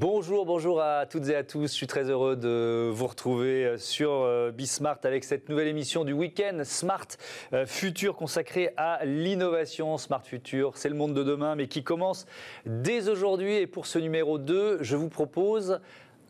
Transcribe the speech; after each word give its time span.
Bonjour, 0.00 0.46
bonjour 0.46 0.80
à 0.80 1.06
toutes 1.06 1.28
et 1.28 1.34
à 1.34 1.42
tous. 1.42 1.62
Je 1.62 1.74
suis 1.74 1.88
très 1.88 2.08
heureux 2.08 2.36
de 2.36 2.88
vous 2.88 3.08
retrouver 3.08 3.78
sur 3.78 4.12
euh, 4.12 4.52
Bismart 4.52 4.98
avec 5.02 5.24
cette 5.24 5.48
nouvelle 5.48 5.66
émission 5.66 6.04
du 6.04 6.12
week-end 6.12 6.60
Smart 6.62 7.08
euh, 7.52 7.66
Futur 7.66 8.14
consacrée 8.14 8.70
à 8.76 9.04
l'innovation. 9.04 9.98
Smart 9.98 10.22
Futur, 10.22 10.76
c'est 10.76 10.88
le 10.88 10.94
monde 10.94 11.14
de 11.14 11.24
demain, 11.24 11.56
mais 11.56 11.66
qui 11.66 11.82
commence 11.82 12.26
dès 12.64 13.08
aujourd'hui. 13.08 13.56
Et 13.56 13.66
pour 13.66 13.86
ce 13.86 13.98
numéro 13.98 14.38
2, 14.38 14.84
je 14.84 14.94
vous 14.94 15.08
propose 15.08 15.80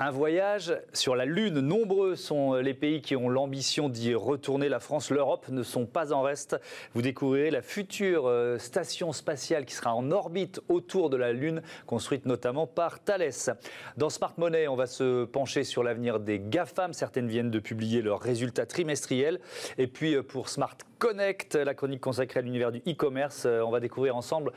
un 0.01 0.11
voyage 0.11 0.77
sur 0.93 1.17
la 1.17 1.25
Lune. 1.25 1.61
Nombreux 1.61 2.15
sont 2.15 2.55
les 2.55 2.75
pays 2.75 3.01
qui 3.01 3.17
ont 3.17 3.29
l'ambition 3.29 3.89
d'y 3.89 4.15
retourner. 4.15 4.69
La 4.69 4.79
France, 4.79 5.11
l'Europe 5.11 5.49
ne 5.49 5.63
sont 5.63 5.87
pas 5.87 6.13
en 6.13 6.23
reste. 6.23 6.57
Vous 6.95 7.03
découvrirez 7.03 7.51
la 7.51 7.63
future 7.63 8.29
euh, 8.29 8.59
station 8.59 9.13
spatiale 9.13 9.65
qui 9.65 9.75
sera 9.75 9.95
en 9.95 10.11
orbite 10.13 10.61
autour 10.69 11.11
de 11.11 11.17
la 11.17 11.33
Lune, 11.33 11.63
construite 11.87 12.27
notamment 12.27 12.67
par 12.67 13.01
Thales. 13.01 13.57
Dans 13.97 14.11
Smart 14.11 14.35
Money, 14.37 14.69
on 14.69 14.77
va 14.77 14.87
se 14.87 15.25
pencher 15.25 15.65
sur 15.65 15.83
l'avenir 15.83 16.21
des 16.21 16.39
GAFAM. 16.39 16.93
Certaines 16.93 17.29
viennent 17.29 17.51
de 17.51 17.59
publier 17.59 18.01
leurs 18.01 18.21
résultats 18.21 18.67
trimestriels. 18.67 19.41
Et 19.79 19.89
puis 19.89 20.15
euh, 20.15 20.23
pour 20.23 20.49
Smart 20.49 20.77
Connect, 20.99 21.55
la 21.55 21.75
chronique 21.75 22.01
consacrée 22.01 22.41
à 22.41 22.43
l'univers 22.43 22.71
du 22.71 22.79
e-commerce. 22.87 23.45
Euh, 23.47 23.63
on 23.63 23.71
va 23.71 23.81
découvrir 23.81 24.17
ensemble 24.17 24.53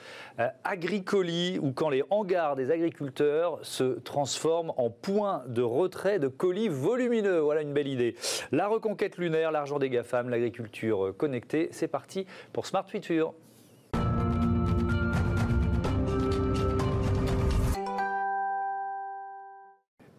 Agricoli, 0.63 1.59
où 1.61 1.71
quand 1.71 1.89
les 1.89 2.03
hangars 2.09 2.55
des 2.55 2.71
agriculteurs 2.71 3.59
se 3.63 3.99
transforment 3.99 4.73
en 4.77 4.89
points 4.89 5.30
de 5.47 5.61
retrait 5.61 6.19
de 6.19 6.27
colis 6.27 6.69
volumineux. 6.69 7.39
Voilà 7.39 7.61
une 7.61 7.73
belle 7.73 7.87
idée. 7.87 8.15
La 8.51 8.67
reconquête 8.67 9.17
lunaire, 9.17 9.51
l'argent 9.51 9.79
des 9.79 9.89
GAFAM, 9.89 10.29
l'agriculture 10.29 11.13
connectée. 11.17 11.69
C'est 11.71 11.87
parti 11.87 12.25
pour 12.53 12.65
Smart 12.65 12.87
Future. 12.87 13.33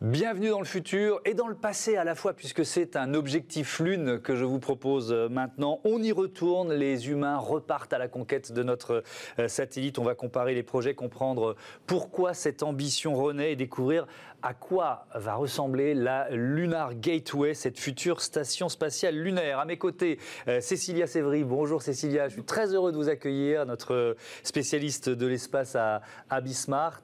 Bienvenue 0.03 0.49
dans 0.49 0.59
le 0.59 0.65
futur 0.65 1.21
et 1.25 1.33
dans 1.33 1.47
le 1.47 1.55
passé 1.55 1.97
à 1.97 2.03
la 2.03 2.17
fois, 2.17 2.33
puisque 2.33 2.65
c'est 2.67 2.97
un 2.97 3.15
objectif 3.15 3.79
lune 3.79 4.19
que 4.19 4.35
je 4.35 4.45
vous 4.45 4.59
propose 4.59 5.13
euh, 5.13 5.29
maintenant. 5.29 5.79
On 5.85 6.03
y 6.03 6.11
retourne, 6.11 6.73
les 6.73 7.09
humains 7.09 7.39
repartent 7.39 7.93
à 7.93 7.99
la 7.99 8.09
conquête 8.09 8.51
de 8.51 8.65
notre 8.65 9.05
euh, 9.39 9.47
satellite. 9.47 10.01
On 10.01 10.03
va 10.03 10.17
comparer 10.17 10.57
les 10.57 10.65
projets, 10.65 10.95
comprendre 10.95 11.55
pourquoi 11.87 12.35
cette 12.35 12.65
ambition 12.65 13.15
renaît 13.15 13.53
et 13.53 13.57
découvrir 13.57 14.09
à 14.43 14.55
quoi 14.55 15.07
va 15.15 15.35
ressembler 15.35 15.95
la 15.95 16.29
Lunar 16.31 16.95
Gateway, 16.95 17.55
cette 17.55 17.79
future 17.79 18.21
station 18.21 18.69
spatiale 18.69 19.15
lunaire? 19.15 19.59
À 19.59 19.65
mes 19.65 19.79
côtés, 19.79 20.19
euh, 20.49 20.61
Cécilia 20.61 21.07
Sévry. 21.07 21.45
Bonjour 21.45 21.83
Cécilia, 21.83 22.29
je 22.29 22.35
suis 22.35 22.45
très 22.45 22.75
heureux 22.75 22.93
de 22.93 22.97
vous 22.97 23.09
accueillir, 23.09 23.67
notre 23.67 24.17
spécialiste 24.43 25.09
de 25.09 25.27
l'espace 25.27 25.77
à, 25.77 26.03
à 26.29 26.41
Bismart. 26.41 27.03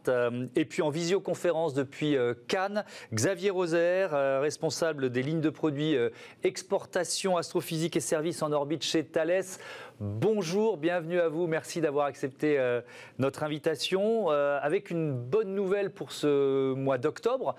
Et 0.56 0.64
puis 0.64 0.82
en 0.82 0.90
visioconférence 0.90 1.74
depuis 1.74 2.16
Cannes, 2.48 2.84
Xavier 3.12 3.50
Roser, 3.50 4.08
euh, 4.12 4.40
responsable 4.40 5.10
des 5.10 5.22
lignes 5.22 5.40
de 5.40 5.50
produits 5.50 5.96
euh, 5.96 6.10
exportation, 6.42 7.36
astrophysique 7.36 7.96
et 7.96 8.00
services 8.00 8.42
en 8.42 8.52
orbite 8.52 8.82
chez 8.82 9.04
Thales. 9.04 9.44
Bonjour, 10.00 10.76
bienvenue 10.76 11.18
à 11.18 11.28
vous. 11.28 11.46
Merci 11.46 11.80
d'avoir 11.80 12.06
accepté 12.06 12.58
euh, 12.58 12.80
notre 13.18 13.42
invitation. 13.42 14.30
avec 14.30 14.90
une 14.90 15.12
bonne 15.12 15.54
nouvelle 15.54 15.90
pour 15.90 16.12
ce 16.12 16.72
mois 16.74 16.98
d'octobre, 16.98 17.56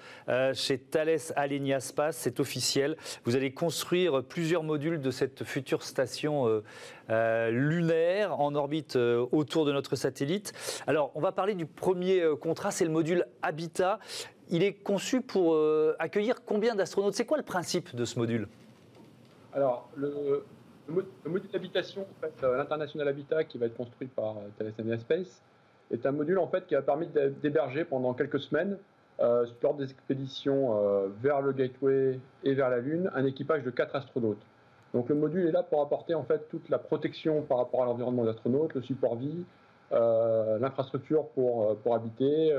chez 0.53 0.77
Thales 0.77 1.19
Alenia 1.35 1.79
Space, 1.79 2.17
c'est 2.17 2.39
officiel. 2.39 2.95
Vous 3.25 3.35
allez 3.35 3.51
construire 3.51 4.23
plusieurs 4.23 4.63
modules 4.63 5.01
de 5.01 5.11
cette 5.11 5.43
future 5.43 5.83
station 5.83 6.63
lunaire 7.09 8.39
en 8.39 8.55
orbite 8.55 8.95
autour 8.95 9.65
de 9.65 9.71
notre 9.71 9.95
satellite. 9.95 10.53
Alors, 10.87 11.11
on 11.15 11.19
va 11.19 11.31
parler 11.31 11.55
du 11.55 11.65
premier 11.65 12.23
contrat, 12.39 12.71
c'est 12.71 12.85
le 12.85 12.91
module 12.91 13.25
Habitat 13.41 13.99
il 14.49 14.63
est 14.63 14.73
conçu 14.73 15.21
pour 15.21 15.53
euh, 15.53 15.95
accueillir 15.99 16.43
combien 16.43 16.75
d'astronautes? 16.75 17.13
C'est 17.13 17.25
quoi 17.25 17.37
le 17.37 17.43
principe 17.43 17.95
de 17.95 18.05
ce 18.05 18.17
module? 18.17 18.47
Alors, 19.53 19.89
le, 19.95 20.43
module 20.89 21.49
d'habitation, 21.51 22.05
euh, 22.43 22.57
l'International 22.57 23.07
Habitat, 23.07 23.43
qui 23.43 23.57
va 23.57 23.67
être 23.67 23.77
construit 23.77 24.07
par 24.07 24.37
euh, 24.37 24.71
Thales 24.75 24.99
Space, 24.99 25.41
est 25.91 26.05
un 26.05 26.11
module 26.11 26.37
en 26.37 26.47
fait, 26.47 26.65
qui 26.67 26.75
a 26.75 26.81
permis 26.81 27.07
d'héberger 27.41 27.83
pendant 27.83 28.13
quelques 28.13 28.39
semaines, 28.39 28.77
euh, 29.19 29.45
lors 29.61 29.73
des 29.73 29.85
expéditions 29.85 31.09
vers 31.21 31.41
le 31.41 31.51
Gateway 31.51 32.19
et 32.43 32.53
vers 32.53 32.69
la 32.69 32.79
Lune, 32.79 33.09
un 33.15 33.25
équipage 33.25 33.63
de 33.63 33.69
quatre 33.69 33.95
astronautes. 33.95 34.41
Donc 34.93 35.09
le 35.09 35.15
module 35.15 35.47
est 35.47 35.51
là 35.51 35.63
pour 35.63 35.81
apporter 35.81 36.13
en 36.15 36.23
fait 36.23 36.47
toute 36.49 36.69
la 36.69 36.77
protection 36.77 37.41
par 37.41 37.57
rapport 37.57 37.83
à 37.83 37.85
l'environnement 37.85 38.23
des 38.23 38.29
astronautes, 38.29 38.73
le 38.75 38.81
support 38.81 39.15
vie, 39.15 39.43
l'infrastructure 39.91 41.27
pour, 41.29 41.93
habiter, 41.93 42.55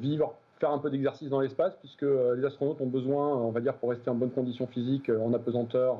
vivre 0.00 0.34
faire 0.58 0.70
un 0.70 0.78
peu 0.78 0.90
d'exercice 0.90 1.28
dans 1.28 1.40
l'espace, 1.40 1.74
puisque 1.80 2.02
les 2.02 2.44
astronautes 2.44 2.80
ont 2.80 2.86
besoin, 2.86 3.36
on 3.36 3.50
va 3.50 3.60
dire, 3.60 3.74
pour 3.74 3.90
rester 3.90 4.10
en 4.10 4.14
bonne 4.14 4.30
condition 4.32 4.66
physique, 4.66 5.08
en 5.08 5.32
apesanteur, 5.32 5.98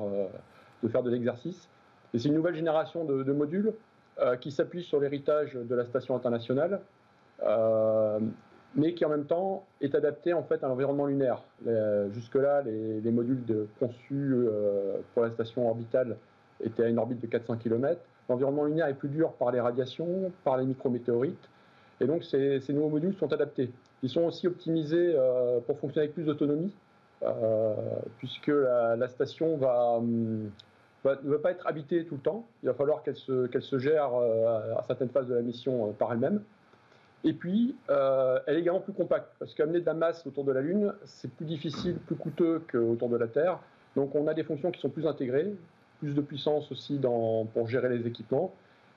de 0.83 0.87
faire 0.87 1.03
de 1.03 1.09
l'exercice. 1.09 1.69
Et 2.13 2.19
c'est 2.19 2.29
une 2.29 2.35
nouvelle 2.35 2.55
génération 2.55 3.05
de, 3.05 3.31
modules 3.33 3.73
qui 4.39 4.51
s'appuie 4.51 4.83
sur 4.83 4.99
l'héritage 5.01 5.55
de 5.55 5.75
la 5.75 5.83
station 5.83 6.15
internationale, 6.15 6.79
mais 8.75 8.93
qui 8.93 9.03
en 9.03 9.09
même 9.09 9.25
temps 9.25 9.65
est 9.81 9.93
adapté 9.93 10.31
en 10.31 10.43
fait 10.43 10.63
à 10.63 10.69
l'environnement 10.69 11.07
lunaire. 11.07 11.43
Jusque-là, 12.13 12.61
les, 12.61 13.11
modules 13.11 13.67
conçus 13.77 14.33
pour 15.13 15.23
la 15.23 15.31
station 15.31 15.67
orbitale 15.67 16.15
étaient 16.63 16.83
à 16.83 16.87
une 16.87 16.99
orbite 16.99 17.19
de 17.19 17.27
400 17.27 17.57
km. 17.57 17.99
L'environnement 18.29 18.63
lunaire 18.63 18.87
est 18.87 18.93
plus 18.93 19.09
dur 19.09 19.33
par 19.33 19.51
les 19.51 19.59
radiations, 19.59 20.31
par 20.45 20.55
les 20.57 20.65
micrométéorites, 20.65 21.49
et 22.01 22.05
donc 22.05 22.23
ces, 22.23 22.61
nouveaux 22.69 22.89
modules 22.89 23.15
sont 23.15 23.31
adaptés. 23.31 23.71
Ils 24.03 24.09
sont 24.09 24.23
aussi 24.23 24.47
optimisés 24.47 25.13
euh, 25.15 25.59
pour 25.61 25.79
fonctionner 25.79 26.05
avec 26.05 26.13
plus 26.13 26.23
d'autonomie, 26.23 26.73
euh, 26.73 26.84
puisque 28.17 28.47
la, 28.47 29.07
station 29.07 29.55
hum, 29.55 30.51
ne 31.05 31.29
va 31.29 31.39
pas 31.39 31.51
être 31.51 31.65
habitée 31.67 32.05
tout 32.05 32.15
le 32.15 32.21
temps. 32.21 32.47
Il 32.63 32.67
va 32.67 32.73
falloir 32.73 33.03
qu'elle 33.03 33.15
se, 33.15 33.79
gère 33.79 34.13
euh, 34.13 34.75
à 34.75 34.83
certaines 34.83 35.09
phases 35.09 35.27
de 35.27 35.35
la 35.35 35.41
mission 35.41 35.93
par 35.93 36.13
elle-même. 36.13 36.41
Et 37.23 37.33
puis, 37.33 37.75
elle 37.89 38.55
est 38.55 38.59
également 38.59 38.81
plus 38.81 38.93
compacte, 38.93 39.29
parce 39.39 39.55
qu'amener 39.55 39.81
de 39.81 39.85
la 39.85 39.95
masse 39.95 40.27
autour 40.27 40.43
de 40.43 40.51
la 40.51 40.61
Lune, 40.61 40.93
c'est 41.05 41.31
plus 41.31 41.45
difficile, 41.45 41.95
plus 42.05 42.15
coûteux 42.15 42.61
qu'autour 42.71 43.09
de 43.09 43.17
la 43.17 43.27
Terre. 43.27 43.59
Donc, 43.95 44.13
on 44.13 44.27
a 44.27 44.35
des 44.35 44.43
fonctions 44.43 44.69
qui 44.69 44.79
sont 44.79 44.89
plus 44.89 45.07
intégrées, 45.07 45.55
plus 45.99 46.13
de 46.13 46.21
puissance 46.21 46.71
aussi 46.71 46.99
pour 47.53 47.67
gérer 47.67 47.89
les 47.89 48.05
équipements 48.05 48.53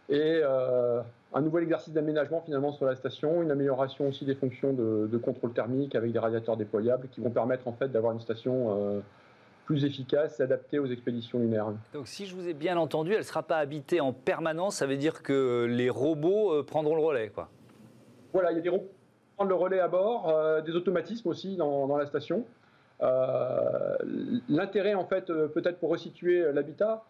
et 0.09 0.41
euh, 0.43 1.01
un 1.35 1.41
nouvel 1.43 1.65
exercice 1.65 1.93
d'aménagement 1.93 2.41
finalement 2.41 2.73
sur 2.73 2.87
la 2.87 2.95
station, 2.97 3.43
une 3.43 3.51
amélioration 3.51 4.09
aussi 4.09 4.25
des 4.25 4.35
fonctions 4.35 4.73
de, 4.73 5.19
contrôle 5.19 5.53
thermique 5.53 5.95
avec 5.95 6.13
des 6.13 6.19
radiateurs 6.19 6.57
déployables 6.57 7.09
qui 7.09 7.21
vont 7.21 7.31
permettre 7.31 7.69
en 7.69 7.73
fait 7.73 7.89
d'avoir 7.89 8.13
une 8.13 8.21
station 8.21 8.71
euh, 8.71 9.01
plus 9.67 9.85
efficace 9.85 10.41
et 10.41 10.45
adaptée 10.45 10.79
aux 10.79 10.87
expéditions 10.87 11.39
lunaires. 11.39 11.67
Donc 11.93 12.09
si 12.09 12.25
je 12.25 12.35
vous 12.35 12.49
ai 12.49 12.55
bien 12.55 12.79
entendu, 12.79 13.13
elle 13.13 13.19
ne 13.19 13.23
sera 13.23 13.43
pas 13.43 13.59
habitée 13.59 14.01
en 14.01 14.15
permanence, 14.15 14.77
ça 14.77 14.87
veut 14.87 14.97
dire 14.97 15.23
que 15.23 15.67
les 15.69 15.91
robots 15.91 16.55
euh, 16.55 16.63
prendront 16.63 16.97
le 16.97 17.03
relais 17.03 17.29
quoi. 17.29 17.49
Voilà, 18.33 18.53
il 18.53 18.57
y 18.57 18.61
a 18.61 18.63
des 18.63 18.71
robots 18.71 18.85
qui 18.85 19.37
prennent 19.37 19.49
le 19.49 19.55
relais 19.55 19.81
à 19.81 19.89
bord, 19.89 20.63
des 20.63 20.73
automatismes 20.73 21.29
aussi 21.29 21.57
dans, 21.57 21.87
dans 21.87 21.97
la 21.97 22.07
station. 22.07 22.45
L'intérêt 24.49 24.95
en 24.95 25.05
fait, 25.05 25.27
peut-être 25.27 25.79
pour 25.79 25.91
resituer 25.91 26.53
l'habitat, 26.53 27.05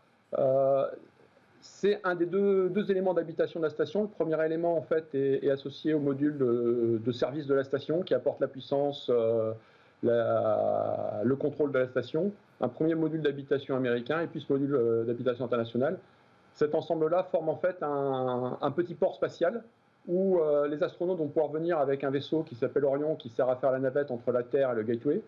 c'est 1.60 2.00
un 2.04 2.14
des 2.14 2.26
deux, 2.26 2.90
éléments 2.90 3.14
d'habitation 3.14 3.60
de 3.60 3.64
la 3.64 3.70
station. 3.70 4.02
Le 4.02 4.08
premier 4.08 4.44
élément, 4.44 4.76
en 4.76 4.82
fait, 4.82 5.14
est, 5.14 5.50
associé 5.50 5.94
au 5.94 6.00
module 6.00 6.38
de, 6.38 7.12
service 7.12 7.46
de 7.46 7.54
la 7.54 7.64
station 7.64 8.02
qui 8.02 8.14
apporte 8.14 8.40
la 8.40 8.48
puissance, 8.48 9.10
euh, 9.10 9.52
le 10.02 11.34
contrôle 11.36 11.72
de 11.72 11.78
la 11.78 11.88
station. 11.88 12.32
Un 12.60 12.68
premier 12.68 12.94
module 12.94 13.22
d'habitation 13.22 13.76
américain 13.76 14.20
et 14.20 14.26
puis 14.26 14.40
ce 14.40 14.52
module 14.52 14.74
euh, 14.74 15.04
d'habitation 15.04 15.44
internationale. 15.44 15.98
Cet 16.54 16.74
ensemble-là 16.74 17.24
forme 17.24 17.48
en 17.48 17.56
fait 17.56 17.76
un, 17.82 18.70
petit 18.72 18.94
port 18.94 19.14
spatial 19.14 19.62
où 20.08 20.38
euh, 20.38 20.66
les 20.66 20.82
astronautes 20.82 21.18
vont 21.18 21.28
pouvoir 21.28 21.52
venir 21.52 21.78
avec 21.78 22.02
un 22.02 22.10
vaisseau 22.10 22.42
qui 22.42 22.56
s'appelle 22.56 22.84
Orion 22.84 23.14
qui 23.14 23.28
sert 23.28 23.48
à 23.48 23.56
faire 23.56 23.70
la 23.70 23.78
navette 23.78 24.10
entre 24.10 24.32
la 24.32 24.42
Terre 24.42 24.72
et 24.72 24.74
le 24.74 24.82
Gateway. 24.82 25.22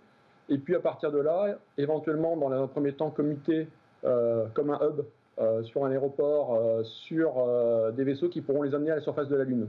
Et 0.48 0.58
puis 0.58 0.74
à 0.74 0.80
partir 0.80 1.12
de 1.12 1.18
là, 1.18 1.56
éventuellement, 1.78 2.36
dans 2.36 2.50
un 2.50 2.66
premier 2.66 2.92
temps, 2.92 3.10
commuter 3.10 3.68
comme 4.02 4.70
un 4.70 4.80
hub 4.80 5.00
euh, 5.00 5.02
sur 5.62 5.84
un 5.84 5.90
aéroport, 5.90 6.54
euh, 6.54 6.82
sur 6.84 7.34
euh, 7.38 7.90
des 7.92 8.04
vaisseaux 8.04 8.28
qui 8.28 8.40
pourront 8.40 8.62
les 8.62 8.74
amener 8.74 8.90
à 8.90 8.96
la 8.96 9.00
surface 9.00 9.28
de 9.28 9.36
la 9.36 9.44
Lune. 9.44 9.68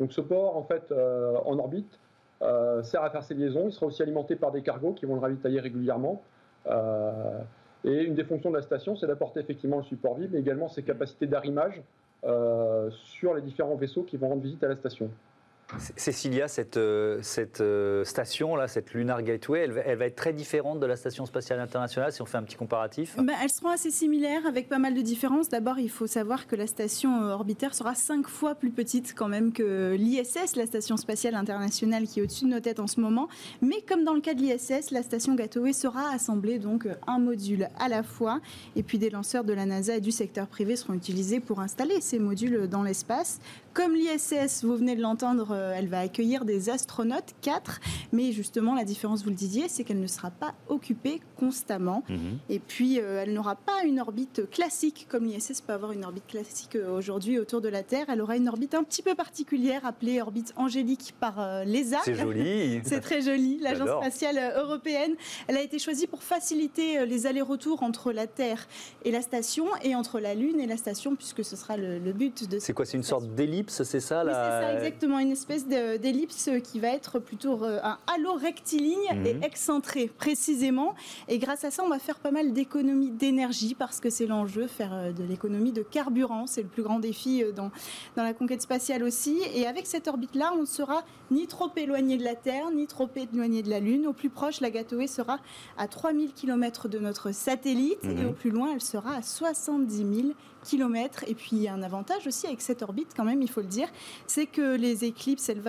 Donc 0.00 0.12
ce 0.12 0.20
port, 0.20 0.56
en 0.56 0.62
fait, 0.62 0.92
en 0.92 1.58
orbite, 1.58 1.98
sert 2.40 3.04
à 3.04 3.10
faire 3.10 3.22
ces 3.22 3.34
liaisons. 3.34 3.68
Il 3.68 3.72
sera 3.72 3.86
aussi 3.86 4.02
alimenté 4.02 4.34
par 4.34 4.50
des 4.50 4.62
cargos 4.62 4.94
qui 4.94 5.06
vont 5.06 5.14
le 5.14 5.20
ravitailler 5.20 5.60
régulièrement. 5.60 6.22
et 7.84 8.02
une 8.02 8.14
des 8.14 8.24
fonctions 8.24 8.50
de 8.50 8.56
la 8.56 8.62
station, 8.62 8.96
c'est 8.96 9.06
d'apporter 9.06 9.38
effectivement 9.38 9.76
le 9.76 9.84
support 9.84 10.16
vide, 10.16 10.30
mais 10.32 10.40
également 10.40 10.68
ses 10.68 10.82
capacités 10.82 11.26
d'arrimage 11.26 11.82
sur 12.90 13.34
les 13.34 13.42
différents 13.42 13.76
vaisseaux 13.76 14.02
qui 14.02 14.16
vont 14.16 14.28
rendre 14.28 14.42
visite 14.42 14.64
à 14.64 14.68
la 14.68 14.76
station. 14.76 15.08
Cécilia, 15.96 16.48
cette, 16.48 16.76
euh, 16.76 17.20
euh, 17.60 18.04
station-là, 18.04 18.68
cette 18.68 18.92
Lunar 18.94 19.22
Gateway, 19.22 19.60
elle, 19.84 19.96
va 19.96 20.06
être 20.06 20.16
très 20.16 20.32
différente 20.32 20.80
de 20.80 20.86
la 20.86 20.96
Station 20.96 21.26
spatiale 21.26 21.60
internationale 21.60 22.12
si 22.12 22.22
on 22.22 22.26
fait 22.26 22.38
un 22.38 22.42
petit 22.42 22.56
comparatif? 22.56 23.16
Bah, 23.16 23.32
Elles 23.42 23.50
seront 23.50 23.70
assez 23.70 23.90
similaires 23.90 24.46
avec 24.46 24.68
pas 24.68 24.78
mal 24.78 24.94
de 24.94 25.00
différences. 25.00 25.48
D'abord, 25.48 25.78
il 25.78 25.90
faut 25.90 26.06
savoir 26.06 26.46
que 26.46 26.56
la 26.56 26.66
station 26.66 27.22
euh, 27.22 27.32
orbitaire 27.32 27.74
sera 27.74 27.94
cinq 27.94 28.28
fois 28.28 28.54
plus 28.54 28.70
petite 28.70 29.14
quand 29.14 29.28
même 29.28 29.52
que 29.52 29.94
l'ISS, 29.94 30.56
la 30.56 30.66
Station 30.66 30.96
spatiale 30.96 31.34
internationale 31.34 32.04
qui 32.04 32.20
est 32.20 32.22
au-dessus 32.22 32.44
de 32.44 32.50
nos 32.50 32.60
têtes 32.60 32.80
en 32.80 32.86
ce 32.86 33.00
moment. 33.00 33.28
Mais 33.60 33.80
comme 33.80 34.04
dans 34.04 34.14
le 34.14 34.20
cas 34.20 34.34
de 34.34 34.40
l'ISS, 34.40 34.90
la 34.90 35.02
station 35.02 35.34
Gateway 35.34 35.72
sera 35.72 36.12
assemblée 36.12 36.58
donc 36.58 36.86
un 37.06 37.18
module 37.18 37.68
à 37.78 37.88
la 37.88 38.02
fois. 38.02 38.40
Et 38.76 38.82
puis 38.82 38.98
des 38.98 39.10
lanceurs 39.10 39.44
de 39.44 39.52
la 39.52 39.66
NASA 39.66 39.96
et 39.96 40.00
du 40.00 40.12
secteur 40.12 40.46
privé 40.46 40.76
seront 40.76 40.94
utilisés 40.94 41.40
pour 41.40 41.60
installer 41.60 42.00
ces 42.00 42.18
modules 42.18 42.68
dans 42.68 42.82
l'espace. 42.82 43.40
Comme 43.74 43.94
l'ISS, 43.94 44.64
vous 44.64 44.76
venez 44.76 44.96
de 44.96 45.00
l'entendre, 45.00 45.52
euh, 45.52 45.72
elle 45.74 45.88
va 45.88 46.00
accueillir 46.00 46.44
des 46.44 46.68
astronautes, 46.68 47.34
4, 47.40 47.80
mais 48.12 48.30
justement 48.32 48.74
la 48.74 48.84
différence, 48.84 49.22
vous 49.24 49.30
le 49.30 49.36
disiez, 49.36 49.66
c'est 49.68 49.82
qu'elle 49.82 50.00
ne 50.00 50.06
sera 50.06 50.30
pas 50.30 50.54
occupée 50.68 51.22
constamment. 51.38 52.02
Mhm. 52.10 52.38
Et 52.50 52.58
puis, 52.58 53.00
euh, 53.00 53.22
elle 53.22 53.32
n'aura 53.32 53.56
pas 53.56 53.84
une 53.84 53.98
orbite 53.98 54.50
classique, 54.50 55.06
comme 55.08 55.24
l'ISS 55.24 55.62
peut 55.62 55.72
avoir 55.72 55.92
une 55.92 56.04
orbite 56.04 56.26
classique 56.26 56.76
euh, 56.76 56.94
aujourd'hui 56.94 57.38
autour 57.38 57.62
de 57.62 57.68
la 57.68 57.82
Terre. 57.82 58.06
Elle 58.08 58.20
aura 58.20 58.36
une 58.36 58.46
orbite 58.46 58.74
un 58.74 58.84
petit 58.84 59.00
peu 59.00 59.14
particulière, 59.14 59.86
appelée 59.86 60.20
orbite 60.20 60.52
angélique 60.56 61.14
par 61.18 61.64
l'ESA. 61.64 62.00
C'est 62.04 62.14
joli. 62.14 62.82
c'est 62.84 63.00
très 63.00 63.22
joli, 63.22 63.58
l'Agence 63.58 63.88
spatiale 63.88 64.54
européenne. 64.56 65.14
Elle 65.46 65.56
a 65.56 65.62
été 65.62 65.78
choisie 65.78 66.06
pour 66.06 66.22
faciliter 66.22 67.06
les 67.06 67.26
allers-retours 67.26 67.82
entre 67.82 68.12
la 68.12 68.26
Terre 68.26 68.68
et 69.06 69.10
la 69.10 69.22
station, 69.22 69.64
et 69.82 69.94
entre 69.94 70.20
la 70.20 70.34
Lune 70.34 70.60
et 70.60 70.66
la 70.66 70.76
station, 70.76 71.16
puisque 71.16 71.42
ce 71.42 71.56
sera 71.56 71.78
le, 71.78 71.98
le 71.98 72.12
but 72.12 72.50
de... 72.50 72.58
C'est 72.58 72.74
quoi 72.74 72.84
C'est 72.84 72.98
une 72.98 73.02
sorte 73.02 73.34
d'ellipse 73.34 73.61
c'est 73.68 73.84
ça 74.00 74.22
C'est 74.24 74.32
ça, 74.32 74.74
exactement. 74.74 75.18
Une 75.18 75.32
espèce 75.32 75.66
d'ellipse 75.66 76.50
qui 76.64 76.80
va 76.80 76.88
être 76.88 77.18
plutôt 77.18 77.62
un 77.64 77.98
halo 78.06 78.34
rectiligne 78.34 78.98
et 79.24 79.34
mhm. 79.34 79.42
excentré, 79.42 80.08
précisément. 80.08 80.94
Et 81.28 81.38
grâce 81.38 81.64
à 81.64 81.70
ça, 81.70 81.82
on 81.84 81.88
va 81.88 81.98
faire 81.98 82.18
pas 82.18 82.30
mal 82.30 82.52
d'économies 82.52 83.10
d'énergie 83.10 83.74
parce 83.74 84.00
que 84.00 84.10
c'est 84.10 84.26
l'enjeu, 84.26 84.66
faire 84.66 84.92
euh, 84.92 85.12
de 85.12 85.22
l'économie 85.22 85.72
de 85.72 85.82
carburant. 85.82 86.46
C'est 86.46 86.62
le 86.62 86.68
plus 86.68 86.82
grand 86.82 86.98
défi 86.98 87.42
euh, 87.42 87.52
dans, 87.52 87.70
dans 88.16 88.22
la 88.22 88.34
conquête 88.34 88.62
spatiale 88.62 89.02
aussi. 89.02 89.38
Et 89.54 89.66
avec 89.66 89.86
cette 89.86 90.08
orbite-là, 90.08 90.52
on 90.56 90.62
ne 90.62 90.66
sera 90.66 91.04
ni 91.30 91.46
trop 91.46 91.70
éloigné 91.76 92.16
de 92.16 92.24
la 92.24 92.34
Terre, 92.34 92.70
ni 92.70 92.86
trop 92.86 93.08
éloigné 93.16 93.62
de 93.62 93.70
la 93.70 93.80
Lune. 93.80 94.06
Au 94.06 94.12
plus 94.12 94.30
proche, 94.30 94.60
la 94.60 94.70
Gateway 94.70 95.06
sera 95.06 95.38
à 95.78 95.88
3000 95.88 96.32
km 96.32 96.88
de 96.88 96.98
notre 96.98 97.32
satellite 97.32 98.04
et 98.04 98.08
mhm. 98.08 98.28
au 98.28 98.32
plus 98.32 98.50
loin, 98.50 98.70
elle 98.74 98.82
sera 98.82 99.16
à 99.16 99.22
70 99.22 99.96
000 99.96 100.06
kilomètres. 100.64 101.24
Et 101.28 101.34
puis, 101.34 101.68
un 101.68 101.82
avantage 101.82 102.26
aussi 102.26 102.46
avec 102.46 102.60
cette 102.60 102.82
orbite, 102.82 103.12
quand 103.16 103.24
même, 103.24 103.42
il 103.42 103.50
faut 103.50 103.60
le 103.60 103.66
dire, 103.66 103.88
c'est 104.26 104.46
que 104.46 104.76
les 104.76 105.04
éclipses, 105.04 105.48
elle 105.48 105.60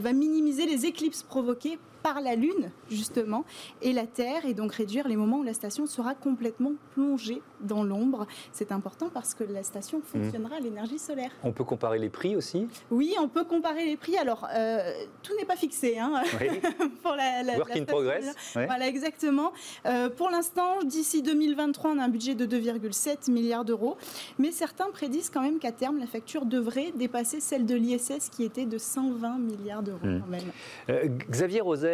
va 0.00 0.12
minimiser 0.12 0.66
les 0.66 0.86
éclipses 0.86 1.22
provoquées 1.22 1.78
par 2.02 2.20
la 2.20 2.34
Lune, 2.34 2.70
justement, 2.90 3.44
et 3.82 3.92
la 3.92 4.06
Terre, 4.06 4.44
et 4.46 4.54
donc 4.54 4.74
réduire 4.74 5.08
les 5.08 5.16
moments 5.16 5.38
où 5.38 5.42
la 5.42 5.54
station 5.54 5.86
sera 5.86 6.14
complètement 6.14 6.72
plongée 6.94 7.42
dans 7.60 7.84
l'ombre. 7.84 8.26
C'est 8.52 8.72
important 8.72 9.08
parce 9.12 9.34
que 9.34 9.44
la 9.44 9.62
station 9.62 9.98
mmh. 9.98 10.02
fonctionnera 10.02 10.56
à 10.56 10.60
l'énergie 10.60 10.98
solaire. 10.98 11.30
On 11.42 11.52
peut 11.52 11.64
comparer 11.64 11.98
les 11.98 12.08
prix 12.08 12.36
aussi? 12.36 12.66
Oui, 12.90 13.14
on 13.20 13.28
peut 13.28 13.44
comparer 13.44 13.84
les 13.84 13.96
prix. 13.96 14.16
Alors, 14.16 14.46
euh, 14.54 14.92
tout 15.22 15.32
n'est 15.38 15.44
pas 15.44 15.56
fixé 15.56 15.98
hein, 15.98 16.22
pour 17.02 17.12
la, 17.12 17.42
la 17.42 17.56
Work 17.56 17.76
in 17.76 17.84
progress. 17.84 18.34
Voilà, 18.54 18.86
exactement. 18.88 19.52
Euh, 19.86 20.08
pour 20.08 20.30
l'instant, 20.30 20.82
d'ici 20.84 21.22
2023, 21.22 21.92
on 21.92 21.98
a 21.98 22.04
un 22.04 22.08
budget 22.08 22.34
de 22.34 22.46
2,7 22.46 23.30
milliards 23.30 23.64
d'euros, 23.64 23.96
mais 24.38 24.50
certains 24.50 24.90
prédisent 24.90 25.30
quand 25.30 25.42
même 25.42 25.58
qu'à 25.58 25.72
terme, 25.72 25.98
la 25.98 26.06
facture 26.06 26.46
devrait 26.46 26.92
dépasser 26.94 27.40
celle 27.40 27.66
de 27.66 27.74
l'ISS 27.74 28.28
qui 28.30 28.44
était 28.44 28.66
de 28.66 28.78
120 28.78 29.38
milliards 29.38 29.82
d'euros 29.82 29.98
mmh. 30.02 30.20
quand 30.20 30.30
même. 30.30 30.52
Euh, 30.88 31.08
Xavier 31.30 31.60
Roset, 31.60 31.89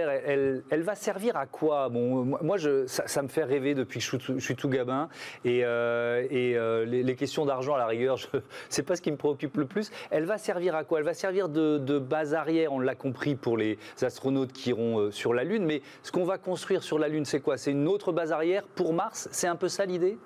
elle, 0.70 0.82
va 0.82 0.94
servir 0.94 1.36
à 1.36 1.46
quoi? 1.46 1.88
Bon, 1.88 2.24
Moi, 2.24 2.56
je, 2.56 2.86
ça, 2.86 3.22
me 3.22 3.28
fait 3.28 3.44
rêver 3.44 3.74
depuis 3.74 4.00
que 4.00 4.04
je 4.04 4.38
suis 4.38 4.56
tout, 4.56 4.68
gamin. 4.68 5.08
Et, 5.44 5.64
euh, 5.64 6.26
euh, 6.32 6.84
les, 6.84 7.16
questions 7.16 7.44
d'argent, 7.46 7.74
à 7.74 7.78
la 7.78 7.86
rigueur, 7.86 8.18
c'est 8.68 8.82
pas 8.82 8.96
ce 8.96 9.02
qui 9.02 9.10
me 9.10 9.16
préoccupe 9.16 9.56
le 9.56 9.66
plus. 9.66 9.90
Elle 10.10 10.24
va 10.24 10.38
servir 10.38 10.74
à 10.74 10.84
quoi? 10.84 10.98
Elle 10.98 11.04
va 11.04 11.14
servir 11.14 11.48
de, 11.48 11.98
base 11.98 12.34
arrière, 12.34 12.72
on 12.72 12.80
l'a 12.80 12.94
compris, 12.94 13.34
pour 13.34 13.56
les 13.56 13.78
astronautes 14.02 14.52
qui 14.52 14.70
iront 14.70 14.98
euh, 14.98 15.10
sur 15.10 15.34
la 15.34 15.44
Lune. 15.44 15.64
Mais 15.64 15.82
ce 16.02 16.12
qu'on 16.12 16.24
va 16.24 16.38
construire 16.38 16.82
sur 16.82 16.98
la 16.98 17.08
Lune, 17.08 17.24
c'est 17.24 17.40
quoi? 17.40 17.56
C'est 17.56 17.72
une 17.72 17.88
autre 17.88 18.12
base 18.12 18.32
arrière 18.32 18.64
pour 18.74 18.92
Mars? 18.92 19.28
C'est 19.32 19.48
un 19.48 19.56
peu 19.56 19.68
ça 19.68 19.84
l'idée? 19.84 20.18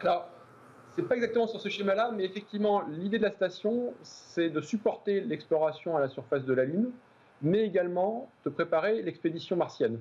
Alors, 0.00 0.28
c'est 0.94 1.02
pas 1.02 1.16
exactement 1.16 1.46
sur 1.46 1.60
ce 1.60 1.68
schéma-là, 1.68 2.12
mais 2.14 2.24
effectivement, 2.24 2.82
l'idée 2.88 3.18
de 3.18 3.24
la 3.24 3.32
station, 3.32 3.94
c'est 4.02 4.50
de 4.50 4.60
supporter 4.60 5.20
l'exploration 5.20 5.96
à 5.96 6.00
la 6.00 6.08
surface 6.08 6.44
de 6.44 6.54
la 6.54 6.64
Lune 6.64 6.92
mais 7.44 7.60
également 7.60 8.28
de 8.44 8.50
préparer 8.50 9.02
l'expédition 9.02 9.54
martienne. 9.54 10.00